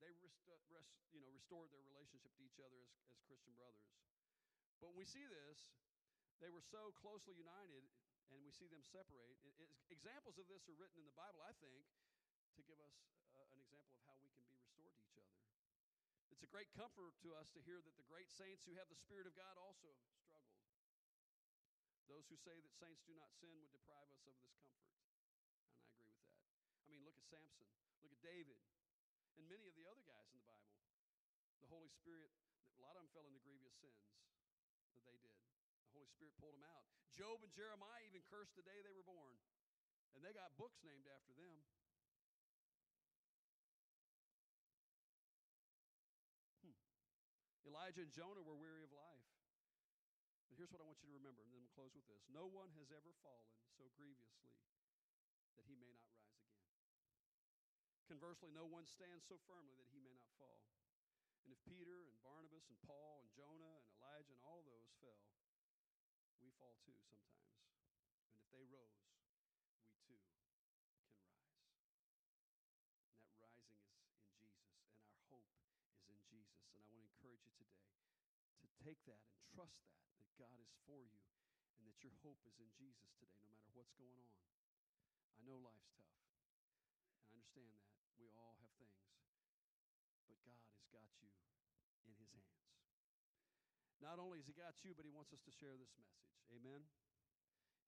They 0.00 0.10
rest, 0.50 0.66
rest, 0.72 0.90
you 1.14 1.22
know, 1.22 1.30
restored 1.30 1.70
their 1.70 1.84
relationship 1.86 2.34
to 2.36 2.42
each 2.42 2.58
other 2.58 2.76
as, 2.82 2.92
as 3.12 3.22
Christian 3.28 3.54
brothers. 3.54 3.86
But 4.82 4.92
when 4.92 4.98
we 4.98 5.06
see 5.06 5.22
this, 5.24 5.70
they 6.42 6.50
were 6.50 6.64
so 6.64 6.90
closely 6.98 7.38
united, 7.38 7.86
and 8.34 8.42
we 8.42 8.50
see 8.50 8.66
them 8.66 8.82
separate. 8.82 9.38
It, 9.46 9.54
it, 9.62 9.70
examples 9.94 10.42
of 10.42 10.50
this 10.50 10.66
are 10.66 10.74
written 10.74 10.98
in 10.98 11.06
the 11.06 11.14
Bible, 11.14 11.38
I 11.46 11.54
think, 11.62 11.86
to 12.58 12.62
give 12.66 12.82
us 12.82 12.92
uh, 13.38 13.54
an 13.54 13.62
example 13.62 13.94
of 13.94 14.02
how 14.10 14.18
we 14.18 14.26
can 14.34 14.42
be 14.50 14.58
restored 14.58 14.90
to 14.90 15.02
each 15.06 15.16
other. 15.22 15.38
It's 16.34 16.42
a 16.42 16.50
great 16.50 16.68
comfort 16.74 17.14
to 17.22 17.30
us 17.38 17.54
to 17.54 17.62
hear 17.62 17.78
that 17.78 17.94
the 17.94 18.08
great 18.10 18.26
saints 18.26 18.66
who 18.66 18.74
have 18.74 18.90
the 18.90 18.98
Spirit 18.98 19.30
of 19.30 19.38
God 19.38 19.54
also. 19.54 19.94
Those 22.12 22.28
who 22.28 22.36
say 22.36 22.52
that 22.60 22.76
saints 22.76 23.00
do 23.08 23.16
not 23.16 23.32
sin 23.40 23.56
would 23.56 23.72
deprive 23.72 24.04
us 24.12 24.20
of 24.28 24.36
this 24.36 24.52
comfort. 24.60 24.84
And 24.84 25.96
I 25.96 26.04
agree 26.04 26.20
with 26.20 26.28
that. 26.28 26.44
I 26.84 26.86
mean, 26.92 27.00
look 27.08 27.16
at 27.16 27.24
Samson, 27.24 27.64
look 28.04 28.12
at 28.12 28.20
David, 28.20 28.60
and 29.40 29.48
many 29.48 29.64
of 29.64 29.72
the 29.80 29.88
other 29.88 30.04
guys 30.04 30.28
in 30.28 30.36
the 30.36 30.44
Bible. 30.44 30.76
The 31.64 31.72
Holy 31.72 31.88
Spirit, 31.88 32.28
a 32.76 32.84
lot 32.84 33.00
of 33.00 33.08
them 33.08 33.10
fell 33.16 33.24
into 33.24 33.40
grievous 33.40 33.72
sins 33.80 34.04
that 34.92 35.08
they 35.08 35.16
did. 35.24 35.40
The 35.88 35.96
Holy 35.96 36.10
Spirit 36.12 36.36
pulled 36.36 36.52
them 36.52 36.68
out. 36.68 36.84
Job 37.16 37.40
and 37.40 37.48
Jeremiah 37.48 38.04
even 38.04 38.20
cursed 38.28 38.52
the 38.60 38.66
day 38.68 38.76
they 38.84 38.92
were 38.92 39.08
born, 39.08 39.32
and 40.12 40.20
they 40.20 40.36
got 40.36 40.52
books 40.60 40.84
named 40.84 41.08
after 41.08 41.32
them. 41.32 41.64
Hmm. 46.60 46.76
Elijah 47.72 48.04
and 48.04 48.12
Jonah 48.12 48.44
were 48.44 48.60
weary 48.60 48.84
of 48.84 48.92
life. 48.92 49.11
But 50.52 50.60
here's 50.60 50.68
what 50.68 50.84
I 50.84 50.88
want 50.92 51.00
you 51.00 51.08
to 51.08 51.16
remember, 51.16 51.40
and 51.40 51.48
then 51.48 51.64
we'll 51.64 51.72
close 51.72 51.96
with 51.96 52.04
this. 52.12 52.20
No 52.28 52.44
one 52.44 52.68
has 52.76 52.92
ever 52.92 53.08
fallen 53.24 53.56
so 53.72 53.88
grievously 53.96 54.52
that 55.56 55.64
he 55.64 55.72
may 55.80 55.88
not 55.96 56.12
rise 56.12 56.36
again. 56.44 56.68
Conversely, 58.04 58.52
no 58.52 58.68
one 58.68 58.84
stands 58.84 59.24
so 59.24 59.40
firmly 59.48 59.72
that 59.80 59.88
he 59.88 60.04
may 60.04 60.12
not 60.12 60.28
fall. 60.36 60.68
And 61.48 61.56
if 61.56 61.60
Peter 61.64 62.04
and 62.04 62.20
Barnabas 62.20 62.68
and 62.68 62.76
Paul 62.84 63.24
and 63.24 63.32
Jonah 63.32 63.80
and 63.80 63.88
Elijah 63.96 64.36
and 64.36 64.44
all 64.44 64.60
those 64.68 64.92
fell, 65.00 65.24
we 66.44 66.52
fall 66.60 66.76
too 66.84 67.00
sometimes. 67.00 67.48
And 68.28 68.36
if 68.36 68.44
they 68.52 68.68
rose, 68.68 69.08
we 70.04 70.20
too 70.20 70.20
can 70.20 70.36
rise. 70.36 70.68
And 73.24 73.40
that 73.40 73.56
rising 73.56 73.88
is 73.88 74.20
in 74.36 74.52
Jesus, 74.52 75.00
and 75.00 75.08
our 75.16 75.24
hope 75.32 75.48
is 75.56 76.12
in 76.12 76.20
Jesus. 76.28 76.60
And 76.76 76.76
I 76.76 76.92
want 76.92 77.00
to 77.00 77.08
encourage 77.08 77.40
you 77.40 77.56
today 77.56 77.88
to 77.88 78.01
take 78.82 78.98
that 79.06 79.22
and 79.30 79.38
trust 79.54 79.78
that, 79.86 80.02
that 80.18 80.30
God 80.34 80.58
is 80.58 80.74
for 80.82 81.06
you, 81.06 81.22
and 81.78 81.86
that 81.86 82.02
your 82.02 82.14
hope 82.26 82.42
is 82.50 82.58
in 82.58 82.70
Jesus 82.74 83.14
today, 83.14 83.38
no 83.38 83.46
matter 83.54 83.70
what's 83.78 83.94
going 83.94 84.18
on. 84.18 84.34
I 85.38 85.40
know 85.46 85.62
life's 85.62 85.90
tough, 85.94 86.18
and 87.06 87.22
I 87.22 87.30
understand 87.30 87.70
that. 87.78 87.94
We 88.18 88.30
all 88.34 88.54
have 88.58 88.70
things, 88.78 89.02
but 90.26 90.38
God 90.42 90.66
has 90.74 90.86
got 90.90 91.10
you 91.22 91.30
in 92.06 92.14
His 92.18 92.30
hands. 92.34 92.70
Not 94.02 94.18
only 94.18 94.42
has 94.42 94.46
He 94.50 94.54
got 94.54 94.78
you, 94.82 94.94
but 94.94 95.06
He 95.06 95.14
wants 95.14 95.30
us 95.30 95.42
to 95.46 95.54
share 95.54 95.74
this 95.78 95.94
message. 95.98 96.34
Amen? 96.50 96.86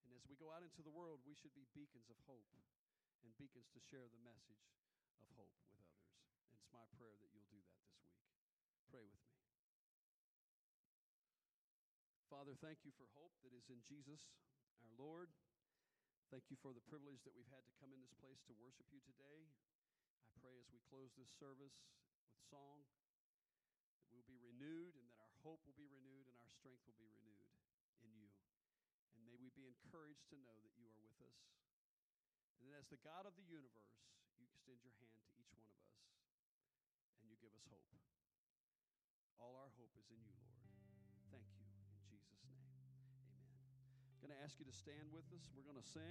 And 0.03 0.11
as 0.15 0.23
we 0.27 0.35
go 0.35 0.51
out 0.51 0.63
into 0.63 0.83
the 0.83 0.91
world, 0.91 1.23
we 1.23 1.35
should 1.35 1.55
be 1.55 1.67
beacons 1.71 2.07
of 2.11 2.19
hope 2.27 2.51
and 3.23 3.31
beacons 3.35 3.67
to 3.73 3.81
share 3.81 4.05
the 4.11 4.21
message 4.21 4.63
of 5.17 5.27
hope 5.33 5.51
with 5.57 5.71
others. 5.73 6.03
And 6.51 6.59
it's 6.59 6.69
my 6.69 6.85
prayer 6.93 7.17
that 7.17 7.29
you'll 7.33 7.49
do 7.49 7.59
that 7.65 7.79
this 7.81 7.97
week. 8.05 8.21
Pray 8.91 9.07
with 9.07 9.17
me. 9.17 9.24
Father, 12.35 12.59
thank 12.59 12.83
you 12.83 12.91
for 12.99 13.07
hope 13.15 13.31
that 13.47 13.55
is 13.55 13.63
in 13.71 13.79
Jesus, 13.87 14.19
our 14.83 14.91
Lord. 14.99 15.31
Thank 16.27 16.51
you 16.51 16.59
for 16.59 16.75
the 16.75 16.83
privilege 16.83 17.23
that 17.23 17.31
we've 17.31 17.47
had 17.47 17.63
to 17.63 17.71
come 17.79 17.95
in 17.95 18.03
this 18.03 18.11
place 18.19 18.43
to 18.51 18.59
worship 18.59 18.91
you 18.91 18.99
today. 19.07 19.47
I 20.19 20.27
pray 20.43 20.51
as 20.59 20.67
we 20.67 20.83
close 20.91 21.15
this 21.15 21.31
service 21.39 21.79
with 22.27 22.35
song 22.51 22.83
that 24.03 24.11
we'll 24.11 24.27
be 24.27 24.35
renewed 24.43 24.99
and 24.99 25.07
that 25.07 25.23
our 25.23 25.31
hope 25.47 25.63
will 25.63 25.79
be 25.79 25.87
renewed 25.87 26.27
and 26.27 26.35
our 26.35 26.51
strength 26.51 26.83
will 26.83 26.99
be 26.99 27.07
renewed 27.07 27.47
in 28.03 28.11
you. 28.19 28.35
And 29.15 29.23
may 29.23 29.39
we 29.39 29.47
be 29.55 29.71
encouraged 29.71 30.27
to 30.35 30.37
know 30.43 30.59
that 30.59 30.75
you 30.75 30.91
are 30.91 30.99
with 30.99 31.15
us. 31.23 31.39
And 32.59 32.67
that 32.67 32.83
as 32.83 32.91
the 32.91 32.99
God 32.99 33.23
of 33.23 33.39
the 33.39 33.47
universe, 33.47 33.95
you 34.35 34.43
extend 34.51 34.83
your 34.83 34.91
hand 34.99 35.23
to 35.23 35.31
each 35.39 35.55
one 35.55 35.71
of 35.71 35.79
us 35.87 36.03
and 37.23 37.31
you 37.31 37.39
give 37.39 37.55
us 37.55 37.63
hope. 37.71 37.87
All 39.39 39.55
our 39.55 39.71
hope 39.79 39.95
is 39.95 40.11
in 40.11 40.19
you, 40.19 40.35
Lord. 40.35 40.54
Going 44.25 44.41
to 44.41 44.43
ask 44.43 44.57
you 44.57 44.65
to 44.65 44.73
stand 44.73 45.05
with 45.13 45.21
us. 45.37 45.45
We're 45.53 45.69
going 45.69 45.77
to 45.77 45.85
sing. 45.85 46.01